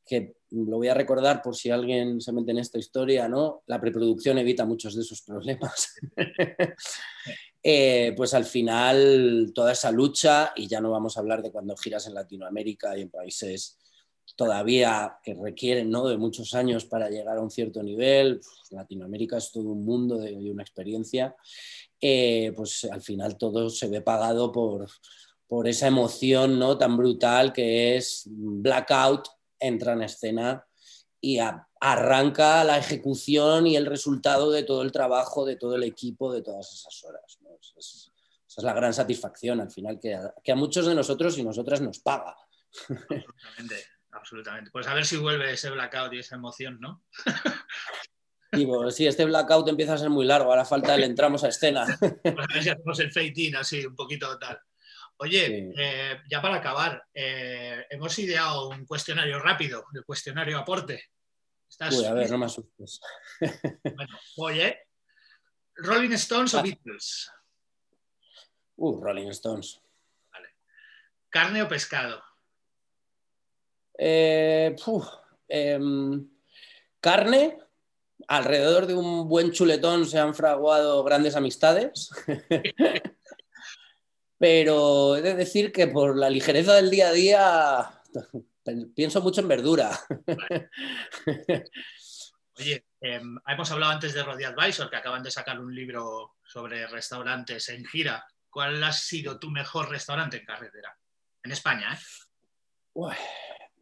que 0.06 0.36
lo 0.52 0.78
voy 0.78 0.88
a 0.88 0.94
recordar 0.94 1.41
por 1.41 1.56
si 1.56 1.70
alguien 1.70 2.22
se 2.22 2.32
mete 2.32 2.52
en 2.52 2.60
esta 2.60 2.78
historia, 2.78 3.28
¿no? 3.28 3.63
La 3.65 3.82
preproducción 3.82 4.38
evita 4.38 4.65
muchos 4.65 4.96
de 4.96 5.02
esos 5.02 5.22
problemas. 5.22 5.96
Eh, 7.68 8.13
pues 8.15 8.36
al 8.36 8.46
final 8.46 9.52
toda 9.56 9.72
esa 9.72 9.89
lucha, 9.89 10.54
y 10.56 10.68
ya 10.68 10.80
no 10.80 10.91
vamos 10.91 11.18
a 11.18 11.20
hablar 11.20 11.41
de 11.41 11.52
cuando 11.52 11.76
giras 11.76 12.06
en 12.06 12.13
Latinoamérica 12.13 12.96
y 12.96 13.02
en 13.02 13.10
países 13.10 13.80
todavía 14.36 15.18
que 15.24 15.34
requieren 15.34 15.89
¿no? 15.89 16.08
de 16.08 16.18
muchos 16.18 16.54
años 16.54 16.86
para 16.86 17.10
llegar 17.10 17.38
a 17.38 17.41
un 17.41 17.50
cierto 17.50 17.82
nivel. 17.82 18.39
Latinoamérica 18.70 19.38
es 19.38 19.52
todo 19.52 19.70
un 19.70 19.84
mundo 19.84 20.18
de, 20.18 20.36
una 20.36 20.62
experiencia. 20.62 21.36
Eh, 22.00 22.54
pues 22.56 22.84
al 22.86 23.02
final 23.02 23.36
todo 23.36 23.70
se 23.72 23.88
ve 23.88 24.02
pagado 24.02 24.52
por, 24.52 24.88
por 25.48 25.68
esa 25.68 25.88
emoción 25.88 26.60
¿no? 26.60 26.78
tan 26.78 26.98
brutal 26.98 27.54
que 27.54 27.98
es 27.98 28.24
Blackout, 28.28 29.28
entra 29.67 29.93
en 29.93 30.04
escena 30.04 30.65
y 31.21 31.39
arranca 31.80 32.63
la 32.63 32.78
ejecución 32.78 33.67
y 33.67 33.75
el 33.75 33.86
resultado 33.86 34.51
de 34.51 34.63
todo 34.63 34.82
el 34.82 34.91
trabajo, 34.91 35.45
de 35.45 35.56
todo 35.56 35.75
el 35.75 35.84
equipo, 35.84 36.32
de 36.32 36.41
todas 36.41 36.71
esas 36.71 37.04
horas. 37.04 37.39
esa 37.78 38.62
es 38.62 38.63
la 38.63 38.73
gran 38.73 38.93
satisfacción 38.93 39.60
al 39.60 39.71
final, 39.71 39.99
que 39.99 40.13
a, 40.13 40.34
que 40.43 40.51
a 40.51 40.56
muchos 40.56 40.86
de 40.86 40.95
nosotros 40.95 41.38
y 41.38 41.43
nosotras 41.43 41.82
nos 41.82 41.99
paga. 41.99 42.36
Absolutamente 42.89 43.95
absolutamente. 44.15 44.71
Pues 44.71 44.88
a 44.88 44.93
ver 44.93 45.06
si 45.06 45.17
vuelve 45.17 45.51
ese 45.51 45.69
blackout 45.69 46.13
y 46.13 46.19
esa 46.19 46.36
emoción, 46.36 46.80
¿no? 46.80 47.04
sí, 48.91 49.06
este 49.06 49.25
blackout 49.25 49.67
empieza 49.67 49.93
a 49.93 49.97
ser 49.97 50.10
muy 50.10 50.25
largo, 50.25 50.49
ahora 50.49 50.65
falta 50.65 50.95
el 50.95 51.04
entramos 51.04 51.43
a 51.43 51.49
escena. 51.49 51.86
Pues 52.23 52.36
a 52.38 52.54
ver 52.54 52.63
si 52.63 52.69
hacemos 52.69 52.99
el 52.99 53.12
fade 53.12 53.54
así, 53.58 53.86
un 53.86 53.95
poquito 53.95 54.38
tal. 54.39 54.60
Oye, 55.17 55.73
eh, 55.78 56.21
ya 56.30 56.41
para 56.41 56.56
acabar, 56.56 57.06
eh, 57.13 57.86
hemos 57.89 58.17
ideado 58.19 58.69
un 58.69 58.86
cuestionario 58.86 59.39
rápido, 59.39 59.86
el 59.93 60.04
cuestionario 60.04 60.58
aporte. 60.58 61.06
Uy, 61.91 62.06
a 62.06 62.13
ver, 62.13 62.30
no 62.32 62.38
me 62.38 62.45
asustes. 62.45 62.99
Bueno, 63.95 64.17
oye, 64.38 64.88
¿Rolling 65.75 66.13
Stones 66.13 66.54
o 66.54 66.60
ah. 66.60 66.62
Beatles? 66.62 67.32
Uh, 68.78 69.01
Rolling 69.01 69.30
Stones. 69.30 69.82
Vale. 70.32 70.49
¿Carne 71.30 71.63
o 71.63 71.67
pescado? 71.67 72.21
Eh, 73.97 74.75
em, 75.47 76.30
carne, 76.99 77.58
alrededor 78.28 78.86
de 78.86 78.95
un 78.95 79.28
buen 79.30 79.51
chuletón 79.51 80.06
se 80.06 80.19
han 80.19 80.36
fraguado 80.36 81.04
grandes 81.04 81.36
amistades. 81.36 82.10
Pero 84.38 85.15
he 85.15 85.21
de 85.21 85.36
decir 85.36 85.71
que 85.71 85.88
por 85.88 86.17
la 86.17 86.30
ligereza 86.30 86.74
del 86.74 86.89
día 86.89 87.10
a 87.10 87.13
día 87.13 88.02
pienso 88.95 89.21
mucho 89.21 89.41
en 89.41 89.48
verdura. 89.48 89.98
Oye, 92.58 92.86
em, 93.02 93.38
hemos 93.48 93.71
hablado 93.71 93.91
antes 93.91 94.13
de 94.13 94.24
Rodi 94.24 94.45
Advisor, 94.45 94.89
que 94.89 94.95
acaban 94.95 95.24
de 95.24 95.32
sacar 95.32 95.60
un 95.60 95.76
libro 95.76 96.36
sobre 96.43 96.88
restaurantes 96.88 97.69
en 97.69 97.86
gira. 97.86 98.26
¿Cuál 98.50 98.82
ha 98.84 98.93
sido 98.93 99.39
tu 99.39 99.50
mejor 99.50 99.89
restaurante 99.89 100.38
en 100.38 100.45
carretera? 100.45 100.98
En 101.43 101.52
España, 101.52 101.93
¿eh? 101.93 101.98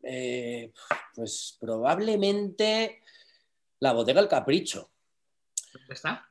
Eh, 0.01 0.73
pues 1.13 1.57
probablemente 1.59 3.03
la 3.79 3.93
bodega 3.93 4.19
El 4.19 4.27
Capricho. 4.27 4.91
¿Dónde 5.71 5.93
está? 5.93 6.27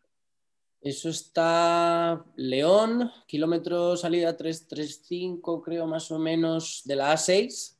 Eso 0.82 1.10
está 1.10 2.24
León, 2.34 3.08
kilómetro 3.28 3.96
salida 3.96 4.36
335, 4.36 5.62
creo 5.62 5.86
más 5.86 6.10
o 6.10 6.18
menos, 6.18 6.82
de 6.84 6.96
la 6.96 7.12
A6. 7.12 7.76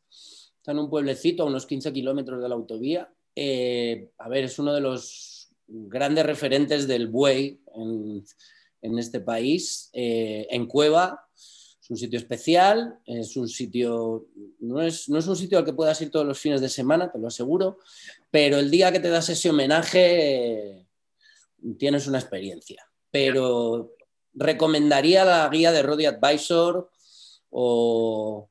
Está 0.57 0.71
en 0.71 0.79
un 0.79 0.89
pueblecito 0.89 1.43
a 1.43 1.47
unos 1.47 1.67
15 1.67 1.93
kilómetros 1.93 2.41
de 2.41 2.49
la 2.49 2.55
autovía. 2.55 3.13
Eh, 3.35 4.09
a 4.19 4.29
ver, 4.29 4.45
es 4.45 4.57
uno 4.61 4.73
de 4.73 4.83
los 4.83 5.51
grandes 5.67 6.25
referentes 6.25 6.87
del 6.87 7.09
buey 7.09 7.61
en, 7.75 8.99
este 9.01 9.19
país. 9.19 9.91
Eh, 9.93 10.47
en 10.49 10.67
Cueva, 10.67 11.29
es 11.35 11.91
un 11.91 11.97
sitio 11.97 12.21
especial, 12.21 13.01
es 13.05 13.37
un 13.37 13.49
sitio, 13.49 14.29
no 14.61 14.81
es, 14.81 15.09
no 15.09 15.19
es 15.19 15.27
un 15.27 15.35
sitio 15.35 15.59
al 15.59 15.65
que 15.65 15.73
puedas 15.73 16.01
ir 16.03 16.13
todos 16.13 16.27
los 16.27 16.39
fines 16.39 16.61
de 16.61 16.69
semana, 16.69 17.11
te 17.11 17.19
lo 17.19 17.27
aseguro, 17.27 17.79
pero 18.31 18.61
el 18.61 18.71
día 18.71 18.93
que 18.93 19.01
te 19.01 19.09
das 19.09 19.29
ese 19.29 19.51
homenaje 19.51 20.87
tienes 21.77 22.07
una 22.07 22.21
experiencia. 22.21 22.92
Pero 23.13 23.93
recomendaría 24.35 25.25
la 25.25 25.49
guía 25.49 25.71
de 25.71 25.83
Rodi 25.83 26.07
Advisor 26.07 26.91
o, 27.51 28.49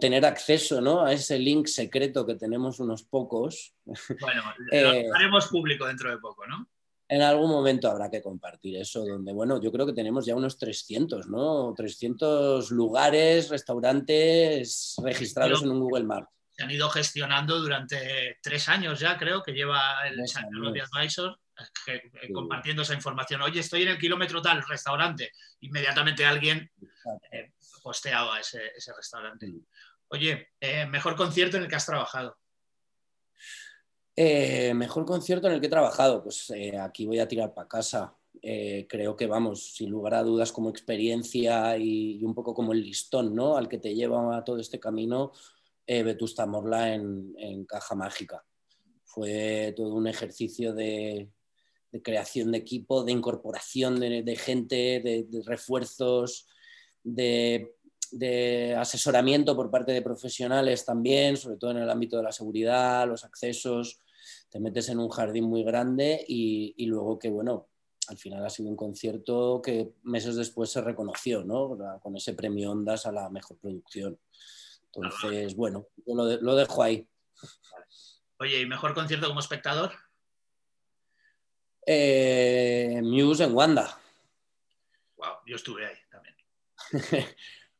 tener 0.00 0.24
acceso 0.24 0.80
¿no? 0.80 1.04
a 1.04 1.12
ese 1.12 1.38
link 1.38 1.66
secreto 1.66 2.26
que 2.26 2.36
tenemos 2.36 2.78
unos 2.78 3.02
pocos. 3.04 3.74
Bueno, 4.20 4.42
lo 4.70 4.92
eh, 4.92 5.06
haremos 5.14 5.48
público 5.48 5.86
dentro 5.86 6.10
de 6.10 6.18
poco, 6.18 6.46
¿no? 6.46 6.68
en 7.10 7.22
algún 7.22 7.50
momento 7.50 7.90
habrá 7.90 8.08
que 8.08 8.22
compartir 8.22 8.76
eso, 8.76 9.04
donde, 9.04 9.32
bueno, 9.32 9.60
yo 9.60 9.72
creo 9.72 9.84
que 9.84 9.92
tenemos 9.92 10.24
ya 10.24 10.36
unos 10.36 10.56
300, 10.56 11.26
¿no? 11.26 11.74
300 11.76 12.70
lugares, 12.70 13.48
restaurantes 13.48 14.94
registrados 15.02 15.64
en 15.64 15.72
un 15.72 15.80
Google 15.80 16.04
Maps. 16.04 16.28
Se 16.50 16.62
han 16.62 16.70
ido 16.70 16.88
gestionando 16.88 17.58
durante 17.58 18.38
tres 18.40 18.68
años 18.68 19.00
ya, 19.00 19.18
creo, 19.18 19.42
que 19.42 19.52
lleva 19.52 20.06
el 20.06 20.22
Technology 20.24 20.80
Advisor 20.80 21.36
compartiendo 22.32 22.82
esa 22.82 22.94
información. 22.94 23.42
Oye, 23.42 23.60
estoy 23.60 23.82
en 23.82 23.88
el 23.88 23.98
kilómetro 23.98 24.40
tal, 24.42 24.62
restaurante. 24.66 25.32
Inmediatamente 25.60 26.24
alguien 26.24 26.70
eh, 27.32 27.52
posteaba 27.82 28.40
ese, 28.40 28.72
restaurante. 28.96 29.52
Oye, 30.08 30.48
eh, 30.60 30.86
mejor 30.86 31.16
concierto 31.16 31.56
en 31.56 31.64
el 31.64 31.68
que 31.68 31.76
has 31.76 31.86
trabajado. 31.86 32.36
Eh, 34.22 34.74
mejor 34.74 35.06
concierto 35.06 35.46
en 35.46 35.54
el 35.54 35.60
que 35.60 35.68
he 35.68 35.70
trabajado, 35.70 36.22
pues 36.22 36.50
eh, 36.50 36.76
aquí 36.78 37.06
voy 37.06 37.18
a 37.20 37.26
tirar 37.26 37.54
para 37.54 37.66
casa. 37.66 38.14
Eh, 38.42 38.86
creo 38.86 39.16
que 39.16 39.26
vamos, 39.26 39.74
sin 39.74 39.88
lugar 39.88 40.12
a 40.12 40.22
dudas, 40.22 40.52
como 40.52 40.68
experiencia 40.68 41.76
y, 41.78 42.22
un 42.22 42.34
poco 42.34 42.52
como 42.52 42.72
el 42.72 42.82
listón 42.82 43.34
¿no? 43.34 43.56
al 43.56 43.66
que 43.66 43.78
te 43.78 43.94
lleva 43.94 44.36
a 44.36 44.44
todo 44.44 44.58
este 44.58 44.78
camino, 44.78 45.32
Vetusta 45.86 46.44
Morla 46.44 46.92
en, 46.92 47.64
Caja 47.66 47.94
Mágica. 47.94 48.44
Fue 49.04 49.72
todo 49.74 49.94
un 49.94 50.06
ejercicio 50.06 50.74
de, 50.74 51.30
creación 52.02 52.52
de 52.52 52.58
equipo, 52.58 53.04
de 53.04 53.12
incorporación 53.12 53.98
de, 53.98 54.36
gente, 54.36 55.00
de, 55.00 55.42
refuerzos, 55.44 56.46
de 57.02 57.74
asesoramiento 58.78 59.56
por 59.56 59.70
parte 59.70 59.92
de 59.92 60.02
profesionales 60.02 60.84
también, 60.84 61.36
sobre 61.36 61.56
todo 61.56 61.72
en 61.72 61.78
el 61.78 61.90
ámbito 61.90 62.16
de 62.16 62.22
la 62.22 62.32
seguridad, 62.32 63.08
los 63.08 63.24
accesos, 63.24 64.00
te 64.50 64.60
metes 64.60 64.88
en 64.88 64.98
un 64.98 65.08
jardín 65.08 65.44
muy 65.44 65.62
grande 65.62 66.24
y, 66.26 66.86
luego 66.86 67.18
que, 67.18 67.30
bueno, 67.30 67.68
al 68.08 68.18
final 68.18 68.44
ha 68.44 68.50
sido 68.50 68.68
un 68.68 68.76
concierto 68.76 69.62
que 69.62 69.92
meses 70.02 70.34
después 70.36 70.70
se 70.70 70.80
reconoció, 70.80 71.44
¿no? 71.44 71.78
Con 72.02 72.16
ese 72.16 72.34
premio 72.34 72.72
Ondas 72.72 73.06
a 73.06 73.12
la 73.12 73.30
mejor 73.30 73.58
producción. 73.58 74.18
Entonces, 74.86 75.54
bueno, 75.54 75.86
lo, 76.06 76.56
dejo 76.56 76.82
ahí. 76.82 77.06
Oye, 78.40 78.60
¿y 78.60 78.66
mejor 78.66 78.92
concierto 78.92 79.28
como 79.28 79.38
espectador? 79.38 79.92
Eh, 81.92 83.00
Muse 83.02 83.42
en 83.42 83.52
Wanda. 83.52 83.98
Wow, 85.16 85.38
yo 85.44 85.56
estuve 85.56 85.86
ahí 85.86 85.96
también. 86.08 86.36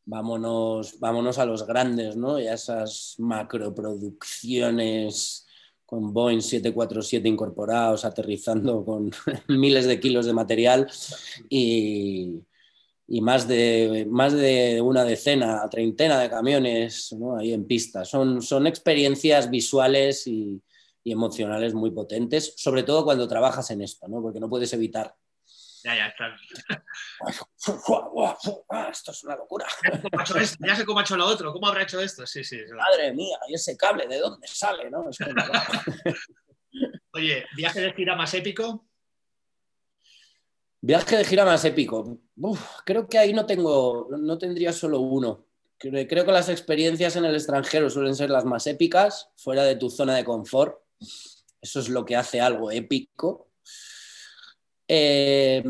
vámonos, 0.04 0.98
vámonos 0.98 1.38
a 1.38 1.46
los 1.46 1.64
grandes, 1.64 2.16
¿no? 2.16 2.40
Y 2.40 2.48
a 2.48 2.54
esas 2.54 3.14
macroproducciones 3.18 5.46
con 5.86 6.12
Boeing 6.12 6.40
747 6.40 7.28
incorporados, 7.28 8.04
aterrizando 8.04 8.84
con 8.84 9.12
miles 9.46 9.86
de 9.86 10.00
kilos 10.00 10.26
de 10.26 10.32
material 10.32 10.90
y, 11.48 12.42
más, 13.06 13.46
de, 13.46 14.08
más 14.10 14.32
de 14.32 14.82
una 14.82 15.04
decena, 15.04 15.70
treintena 15.70 16.18
de 16.18 16.28
camiones 16.28 17.14
ahí 17.38 17.52
en 17.52 17.64
pista. 17.64 18.04
Son, 18.04 18.42
son 18.42 18.66
experiencias 18.66 19.48
visuales 19.48 20.26
y, 20.26 20.60
y, 21.02 21.12
emocionales 21.12 21.74
muy 21.74 21.90
potentes, 21.90 22.54
sobre 22.56 22.82
todo 22.82 23.04
cuando 23.04 23.28
trabajas 23.28 23.70
en 23.70 23.82
esto, 23.82 24.08
¿no? 24.08 24.22
porque 24.22 24.40
no 24.40 24.48
puedes 24.48 24.72
evitar 24.72 25.14
ya, 25.82 25.96
ya, 25.96 26.14
claro. 26.14 26.36
Esto 28.90 29.12
es 29.12 29.24
una 29.24 29.36
locura. 29.36 29.66
Ya 30.60 30.76
sé 30.76 30.84
cómo 30.84 30.98
ha 30.98 31.02
hecho 31.02 31.16
lo 31.16 31.26
otro, 31.26 31.52
¿cómo 31.52 31.68
habrá 31.68 31.82
hecho 31.82 32.00
esto? 32.00 32.26
Sí, 32.26 32.44
sí. 32.44 32.58
Madre 32.74 33.14
mía, 33.14 33.38
¿y 33.48 33.54
ese 33.54 33.76
cable 33.76 34.06
de 34.06 34.18
dónde 34.18 34.46
sale? 34.46 34.90
¿no? 34.90 35.04
Oye, 37.12 37.46
¿viaje 37.56 37.80
de 37.80 37.92
gira 37.94 38.14
más 38.14 38.34
épico? 38.34 38.86
Viaje 40.82 41.16
de 41.16 41.24
gira 41.24 41.44
más 41.44 41.64
épico. 41.64 42.18
creo 42.84 43.08
que 43.08 43.18
ahí 43.18 43.32
no 43.32 43.46
tengo, 43.46 44.08
no 44.10 44.38
tendría 44.38 44.72
solo 44.72 45.00
uno. 45.00 45.46
Creo 45.78 46.26
que 46.26 46.32
las 46.32 46.50
experiencias 46.50 47.16
en 47.16 47.24
el 47.24 47.34
extranjero 47.34 47.88
suelen 47.88 48.14
ser 48.14 48.28
las 48.28 48.44
más 48.44 48.66
épicas, 48.66 49.30
fuera 49.36 49.64
de 49.64 49.76
tu 49.76 49.88
zona 49.88 50.14
de 50.14 50.24
confort. 50.24 50.78
Eso 51.60 51.80
es 51.80 51.88
lo 51.88 52.04
que 52.04 52.16
hace 52.16 52.40
algo 52.40 52.70
épico. 52.70 53.48
Eh, 54.88 55.62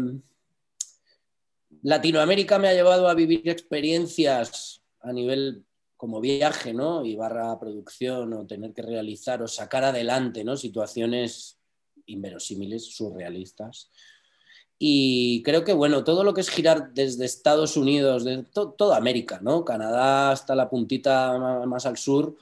Latinoamérica 1.82 2.58
me 2.58 2.68
ha 2.68 2.74
llevado 2.74 3.08
a 3.08 3.14
vivir 3.14 3.48
experiencias 3.48 4.82
a 5.00 5.12
nivel 5.12 5.64
como 5.96 6.20
viaje, 6.20 6.72
¿no? 6.72 7.04
Y 7.04 7.16
barra 7.16 7.58
producción 7.58 8.32
o 8.32 8.46
tener 8.46 8.72
que 8.72 8.82
realizar 8.82 9.42
o 9.42 9.48
sacar 9.48 9.84
adelante, 9.84 10.44
¿no? 10.44 10.56
Situaciones 10.56 11.58
inverosímiles, 12.06 12.84
surrealistas. 12.84 13.90
Y 14.78 15.42
creo 15.42 15.62
que, 15.62 15.74
bueno, 15.74 16.04
todo 16.04 16.24
lo 16.24 16.32
que 16.32 16.40
es 16.40 16.48
girar 16.48 16.94
desde 16.94 17.26
Estados 17.26 17.76
Unidos, 17.76 18.24
de 18.24 18.44
toda 18.44 18.96
América, 18.96 19.40
¿no? 19.42 19.62
Canadá 19.62 20.30
hasta 20.30 20.54
la 20.54 20.70
puntita 20.70 21.38
más 21.66 21.84
al 21.84 21.98
sur, 21.98 22.36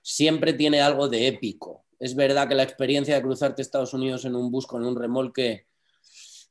siempre 0.00 0.54
tiene 0.54 0.80
algo 0.80 1.08
de 1.08 1.26
épico. 1.26 1.83
Es 1.98 2.14
verdad 2.14 2.48
que 2.48 2.54
la 2.54 2.62
experiencia 2.62 3.14
de 3.14 3.22
cruzarte 3.22 3.62
Estados 3.62 3.94
Unidos 3.94 4.24
en 4.24 4.34
un 4.34 4.50
bus 4.50 4.66
con 4.66 4.84
un 4.84 4.96
remolque 4.96 5.66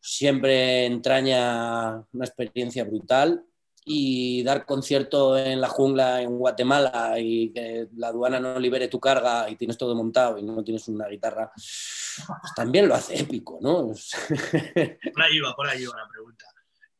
siempre 0.02 0.86
entraña 0.86 2.06
una 2.12 2.26
experiencia 2.26 2.84
brutal 2.84 3.46
y 3.86 4.44
dar 4.44 4.66
concierto 4.66 5.38
en 5.38 5.60
la 5.60 5.68
jungla 5.68 6.22
en 6.22 6.38
Guatemala 6.38 7.16
y 7.20 7.52
que 7.52 7.88
la 7.96 8.08
aduana 8.08 8.40
no 8.40 8.60
libere 8.60 8.88
tu 8.88 9.00
carga 9.00 9.50
y 9.50 9.56
tienes 9.56 9.78
todo 9.78 9.96
montado 9.96 10.38
y 10.38 10.44
no 10.44 10.64
tienes 10.64 10.88
una 10.88 11.08
guitarra, 11.08 11.52
pues 11.54 12.54
también 12.56 12.88
lo 12.88 12.96
hace 12.96 13.20
épico, 13.20 13.60
¿no? 13.62 13.88
por 15.14 15.22
ahí 15.24 15.40
va, 15.40 15.56
por 15.56 15.68
ahí 15.68 15.86
va 15.86 15.98
la 15.98 16.08
pregunta. 16.08 16.46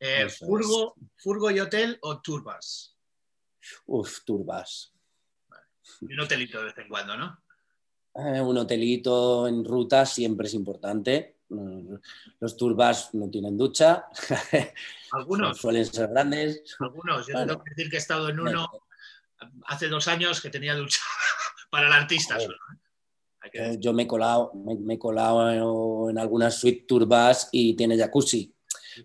Eh, 0.00 0.28
¿furgo, 0.28 0.94
¿Furgo 1.16 1.50
y 1.50 1.60
hotel 1.60 1.98
o 2.02 2.20
turbas? 2.20 2.96
Uf, 3.86 4.24
turbas. 4.24 4.92
un 6.02 6.20
hotelito 6.20 6.58
de 6.58 6.64
vez 6.64 6.78
en 6.78 6.88
cuando, 6.88 7.16
¿no? 7.16 7.43
Eh, 8.16 8.40
un 8.40 8.58
hotelito 8.58 9.48
en 9.48 9.64
ruta 9.64 10.06
siempre 10.06 10.46
es 10.46 10.54
importante. 10.54 11.38
Los 12.40 12.56
turbas 12.56 13.14
no 13.14 13.28
tienen 13.28 13.56
ducha. 13.56 14.06
Algunos. 15.12 15.58
Suelen 15.58 15.84
ser 15.84 16.08
grandes. 16.08 16.76
Algunos. 16.80 17.26
Yo 17.26 17.34
tengo 17.46 17.62
que 17.62 17.70
decir 17.70 17.90
que 17.90 17.96
he 17.96 17.98
estado 17.98 18.28
en 18.28 18.40
uno 18.40 18.70
hace 19.66 19.88
dos 19.88 20.08
años 20.08 20.40
que 20.40 20.50
tenía 20.50 20.74
ducha 20.74 21.00
para 21.70 21.86
el 21.88 21.92
artista. 21.92 22.38
¿eh? 22.38 22.48
Eh, 23.52 23.76
yo 23.78 23.92
me 23.92 24.04
he 24.04 24.06
colado, 24.06 24.52
me, 24.54 24.94
he 24.94 24.98
colado 24.98 26.08
en 26.10 26.18
algunas 26.18 26.58
suite 26.58 26.86
turbas 26.86 27.48
y 27.52 27.74
tiene 27.74 27.98
jacuzzi. 27.98 28.52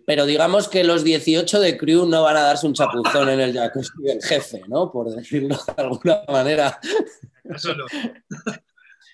Pero 0.06 0.24
digamos 0.24 0.68
que 0.68 0.84
los 0.84 1.02
18 1.02 1.60
de 1.60 1.76
crew 1.76 2.06
no 2.06 2.22
van 2.22 2.36
a 2.36 2.42
darse 2.42 2.66
un 2.66 2.74
chapuzón 2.74 3.28
en 3.28 3.40
el 3.40 3.52
jacuzzi 3.52 4.02
del 4.02 4.22
jefe, 4.22 4.62
¿no? 4.68 4.90
Por 4.90 5.10
decirlo 5.10 5.58
de 5.76 5.82
alguna 5.82 6.22
manera. 6.28 6.78
Eso 7.44 7.74
no. 7.74 7.86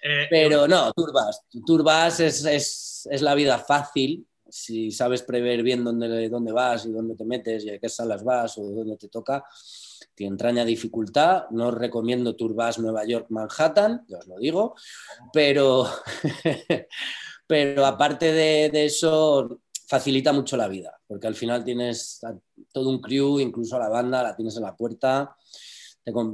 Eh, 0.09 0.27
Pero 0.31 0.69
no, 0.69 0.93
turbas. 0.93 1.43
Turbas 1.67 2.21
es, 2.21 3.09
la 3.21 3.35
vida 3.35 3.59
fácil. 3.59 4.27
Si 4.49 4.93
sabes 4.93 5.23
prever 5.23 5.65
bien 5.65 5.83
dónde, 5.83 6.29
dónde 6.29 6.53
vas 6.53 6.87
y 6.87 6.93
dónde 6.93 7.17
te 7.17 7.25
metes 7.25 7.65
y 7.65 7.71
a 7.71 7.79
qué 7.81 7.89
salas 7.89 8.23
vas 8.23 8.57
o 8.59 8.63
dónde 8.63 8.97
te 8.97 9.09
toca, 9.09 9.45
te 10.15 10.25
entraña 10.25 10.65
dificultad. 10.65 11.47
No 11.51 11.69
os 11.69 11.75
recomiendo 11.75 12.37
Turbas 12.37 12.79
Nueva 12.79 13.05
York, 13.05 13.27
Manhattan, 13.31 14.05
ya 14.07 14.19
os 14.19 14.29
lo 14.29 14.39
digo. 14.39 14.77
Pero, 15.33 15.89
pero 17.49 17.85
aparte 17.85 18.33
de, 18.33 18.71
de 18.71 18.85
eso, 18.85 19.61
facilita 19.89 20.33
mucho 20.33 20.57
la 20.57 20.69
vida, 20.69 20.97
porque 21.09 21.27
al 21.27 21.35
final 21.35 21.65
tienes 21.65 22.21
todo 22.73 22.89
un 22.89 23.01
crew, 23.01 23.41
incluso 23.41 23.75
a 23.75 23.81
la 23.81 23.89
banda, 23.89 24.23
la 24.23 24.37
tienes 24.37 24.57
en 24.57 24.63
la 24.63 24.77
puerta 24.77 25.37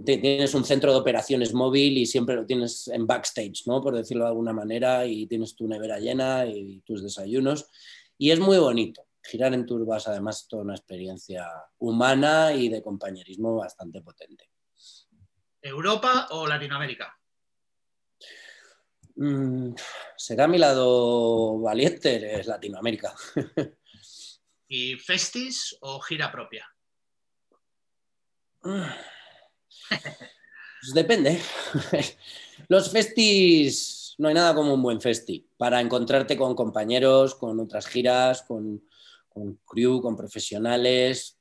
tienes 0.05 0.55
un 0.55 0.65
centro 0.65 0.93
de 0.93 0.99
operaciones 0.99 1.55
móvil 1.55 1.97
y 1.97 2.07
siempre 2.07 2.35
lo 2.35 2.45
tienes 2.45 2.89
en 2.89 3.07
backstage, 3.07 3.67
¿no? 3.67 3.81
Por 3.81 3.97
decirlo 3.97 4.25
de 4.25 4.31
alguna 4.31 4.53
manera, 4.53 5.07
y 5.07 5.27
tienes 5.27 5.57
tu 5.57 5.67
nevera 5.67 5.99
llena 5.99 6.45
y 6.47 6.81
tus 6.81 7.03
desayunos. 7.03 7.71
Y 8.19 8.31
es 8.31 8.39
muy 8.39 8.59
bonito. 8.59 9.07
Girar 9.23 9.55
en 9.55 9.65
turbas, 9.65 10.07
además, 10.09 10.43
es 10.43 10.49
toda 10.49 10.63
una 10.63 10.75
experiencia 10.75 11.49
humana 11.79 12.53
y 12.53 12.69
de 12.69 12.83
compañerismo 12.83 13.57
bastante 13.57 14.03
potente. 14.03 14.51
¿Europa 15.63 16.29
o 16.33 16.47
Latinoamérica? 16.47 17.17
Mm, 19.17 19.75
será 20.17 20.49
mi 20.49 20.59
lado 20.59 21.61
valiente, 21.61 22.41
es 22.41 22.47
Latinoamérica. 22.47 23.15
¿Y 24.69 24.97
festis 24.97 25.77
o 25.81 26.01
gira 26.01 26.31
propia? 26.31 26.67
Pues 30.83 30.95
depende. 30.95 31.41
Los 32.69 32.91
festis, 32.91 34.15
no 34.19 34.29
hay 34.29 34.35
nada 34.35 34.55
como 34.55 34.75
un 34.75 34.83
buen 34.83 35.01
festi 35.01 35.47
para 35.57 35.81
encontrarte 35.81 36.37
con 36.37 36.55
compañeros, 36.55 37.37
con 37.37 37.61
otras 37.61 37.87
giras, 37.87 38.43
con, 38.43 38.83
crew, 39.65 40.01
con 40.01 40.17
profesionales. 40.17 41.39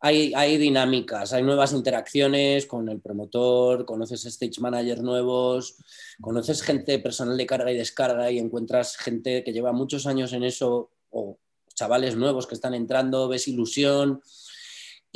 Hay, 0.00 0.34
hay, 0.34 0.58
dinámicas, 0.58 1.32
hay 1.32 1.42
nuevas 1.42 1.72
interacciones 1.72 2.66
con 2.66 2.88
el 2.88 3.00
promotor, 3.00 3.86
conoces 3.86 4.26
stage 4.26 4.60
managers 4.60 5.00
nuevos, 5.00 5.76
conoces 6.20 6.60
gente 6.60 6.98
personal 6.98 7.36
de 7.36 7.46
carga 7.46 7.70
y 7.70 7.76
descarga 7.76 8.30
y 8.30 8.38
encuentras 8.38 8.96
gente 8.96 9.42
que 9.44 9.52
lleva 9.52 9.72
muchos 9.72 10.06
años 10.06 10.32
en 10.32 10.44
eso 10.44 10.90
o 11.10 11.38
chavales 11.74 12.16
nuevos 12.16 12.46
que 12.46 12.54
están 12.54 12.74
entrando, 12.74 13.28
ves 13.28 13.48
ilusión 13.48 14.20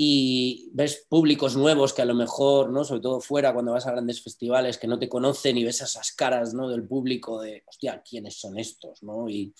y 0.01 0.71
ves 0.75 1.07
públicos 1.09 1.57
nuevos 1.57 1.93
que 1.93 2.03
a 2.03 2.05
lo 2.05 2.15
mejor, 2.15 2.71
¿no? 2.71 2.85
sobre 2.85 3.01
todo 3.01 3.21
fuera, 3.21 3.53
cuando 3.53 3.73
vas 3.73 3.85
a 3.89 3.91
grandes 3.91 4.23
festivales, 4.23 4.79
que 4.79 4.87
no 4.87 4.97
te 4.97 5.09
conocen 5.09 5.59
y 5.59 5.65
ves 5.65 5.81
esas 5.81 6.13
caras 6.13 6.55
¿no? 6.55 6.69
del 6.69 6.87
público 6.87 7.41
de, 7.41 7.65
hostia, 7.67 8.01
¿quiénes 8.09 8.39
son 8.39 8.57
estos? 8.61 9.03
¿no? 9.03 9.29
Y 9.29 9.53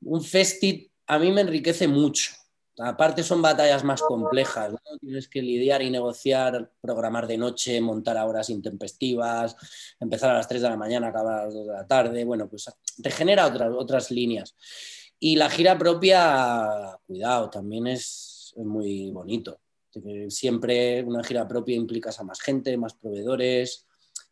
un 0.00 0.20
festi 0.20 0.90
a 1.06 1.20
mí 1.20 1.30
me 1.30 1.42
enriquece 1.42 1.86
mucho. 1.86 2.32
Aparte 2.80 3.22
son 3.22 3.40
batallas 3.40 3.84
más 3.84 4.02
complejas, 4.02 4.72
¿no? 4.72 4.98
tienes 5.00 5.28
que 5.28 5.40
lidiar 5.40 5.80
y 5.80 5.90
negociar, 5.90 6.72
programar 6.80 7.28
de 7.28 7.38
noche, 7.38 7.80
montar 7.80 8.18
a 8.18 8.26
horas 8.26 8.50
intempestivas, 8.50 9.54
empezar 10.00 10.30
a 10.30 10.38
las 10.38 10.48
3 10.48 10.60
de 10.60 10.70
la 10.70 10.76
mañana, 10.76 11.06
acabar 11.06 11.38
a 11.38 11.44
las 11.44 11.54
2 11.54 11.66
de 11.68 11.72
la 11.72 11.86
tarde, 11.86 12.24
bueno, 12.24 12.48
pues 12.48 12.68
te 13.00 13.10
genera 13.12 13.46
otras, 13.46 13.70
otras 13.78 14.10
líneas. 14.10 14.56
Y 15.20 15.36
la 15.36 15.48
gira 15.48 15.78
propia, 15.78 16.98
cuidado, 17.06 17.48
también 17.48 17.86
es, 17.86 18.25
es 18.25 18.25
muy 18.64 19.10
bonito. 19.10 19.60
Siempre 20.28 21.02
una 21.02 21.24
gira 21.24 21.48
propia 21.48 21.74
implicas 21.74 22.20
a 22.20 22.24
más 22.24 22.40
gente, 22.40 22.76
más 22.76 22.94
proveedores, 22.94 23.86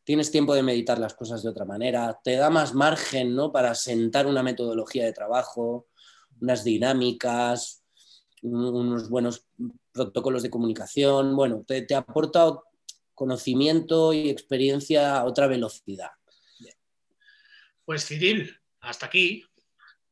tienes 0.05 0.31
tiempo 0.31 0.55
de 0.55 0.63
meditar 0.63 0.99
las 0.99 1.15
cosas 1.15 1.43
de 1.43 1.49
otra 1.49 1.65
manera, 1.65 2.21
te 2.23 2.37
da 2.37 2.51
más 2.51 2.75
margen 2.75 3.35
¿no? 3.35 3.51
para 3.51 3.75
sentar 3.75 4.27
una 4.27 4.43
metodología 4.43 5.05
de 5.05 5.13
trabajo, 5.13 5.89
unas 6.41 6.63
dinámicas, 6.65 7.83
unos 8.43 9.09
buenos 9.09 9.47
protocolos 9.93 10.43
de 10.43 10.51
comunicación. 10.51 11.35
Bueno, 11.35 11.65
te, 11.67 11.83
te 11.83 11.95
aporta 11.95 12.59
conocimiento 13.15 14.13
y 14.13 14.29
experiencia 14.29 15.17
a 15.17 15.25
otra 15.25 15.47
velocidad. 15.47 16.11
Pues 17.85 18.07
Cyril, 18.07 18.59
hasta 18.81 19.07
aquí. 19.07 19.45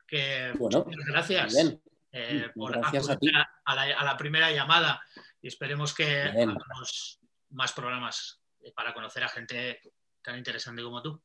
Que 0.07 0.53
bueno, 0.59 0.85
muchas 0.87 1.07
gracias. 1.07 1.81
Eh, 2.12 2.51
por 2.55 2.72
Gracias 2.72 3.09
a, 3.09 4.05
la, 4.05 4.16
primera 4.18 4.51
llamada 4.53 5.01
y 5.40 5.48
esperemos 5.48 5.94
que 5.94 6.22
hagamos 6.22 7.18
más 7.51 7.72
programas 7.72 8.38
para 8.77 8.92
conocer 8.92 9.25
a 9.25 9.29
gente 9.29 9.81
tan 10.20 10.37
interesante 10.37 10.83
como 10.83 11.03
tú. 11.03 11.20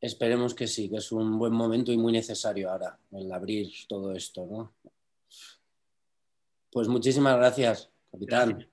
Esperemos 0.00 0.54
que 0.54 0.66
sí, 0.66 0.88
que 0.88 0.98
es 0.98 1.10
un 1.10 1.38
buen 1.38 1.52
momento 1.52 1.90
y 1.90 1.96
muy 1.96 2.12
necesario 2.12 2.70
ahora 2.70 2.98
el 3.12 3.32
abrir 3.32 3.72
todo 3.88 4.12
esto, 4.12 4.46
¿no? 4.46 4.76
Pues 6.70 6.88
muchísimas 6.88 7.36
gracias, 7.36 7.90
capitán. 8.10 8.68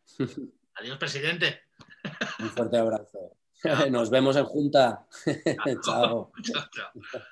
Adiós, 0.76 0.98
presidente. 0.98 1.62
Un 2.40 2.50
fuerte 2.50 2.78
abrazo. 2.78 3.38
Nos 3.90 4.10
vemos 4.10 4.36
en 4.36 4.46
junta. 4.46 5.08
chao. 5.84 6.32
chao. 6.44 6.92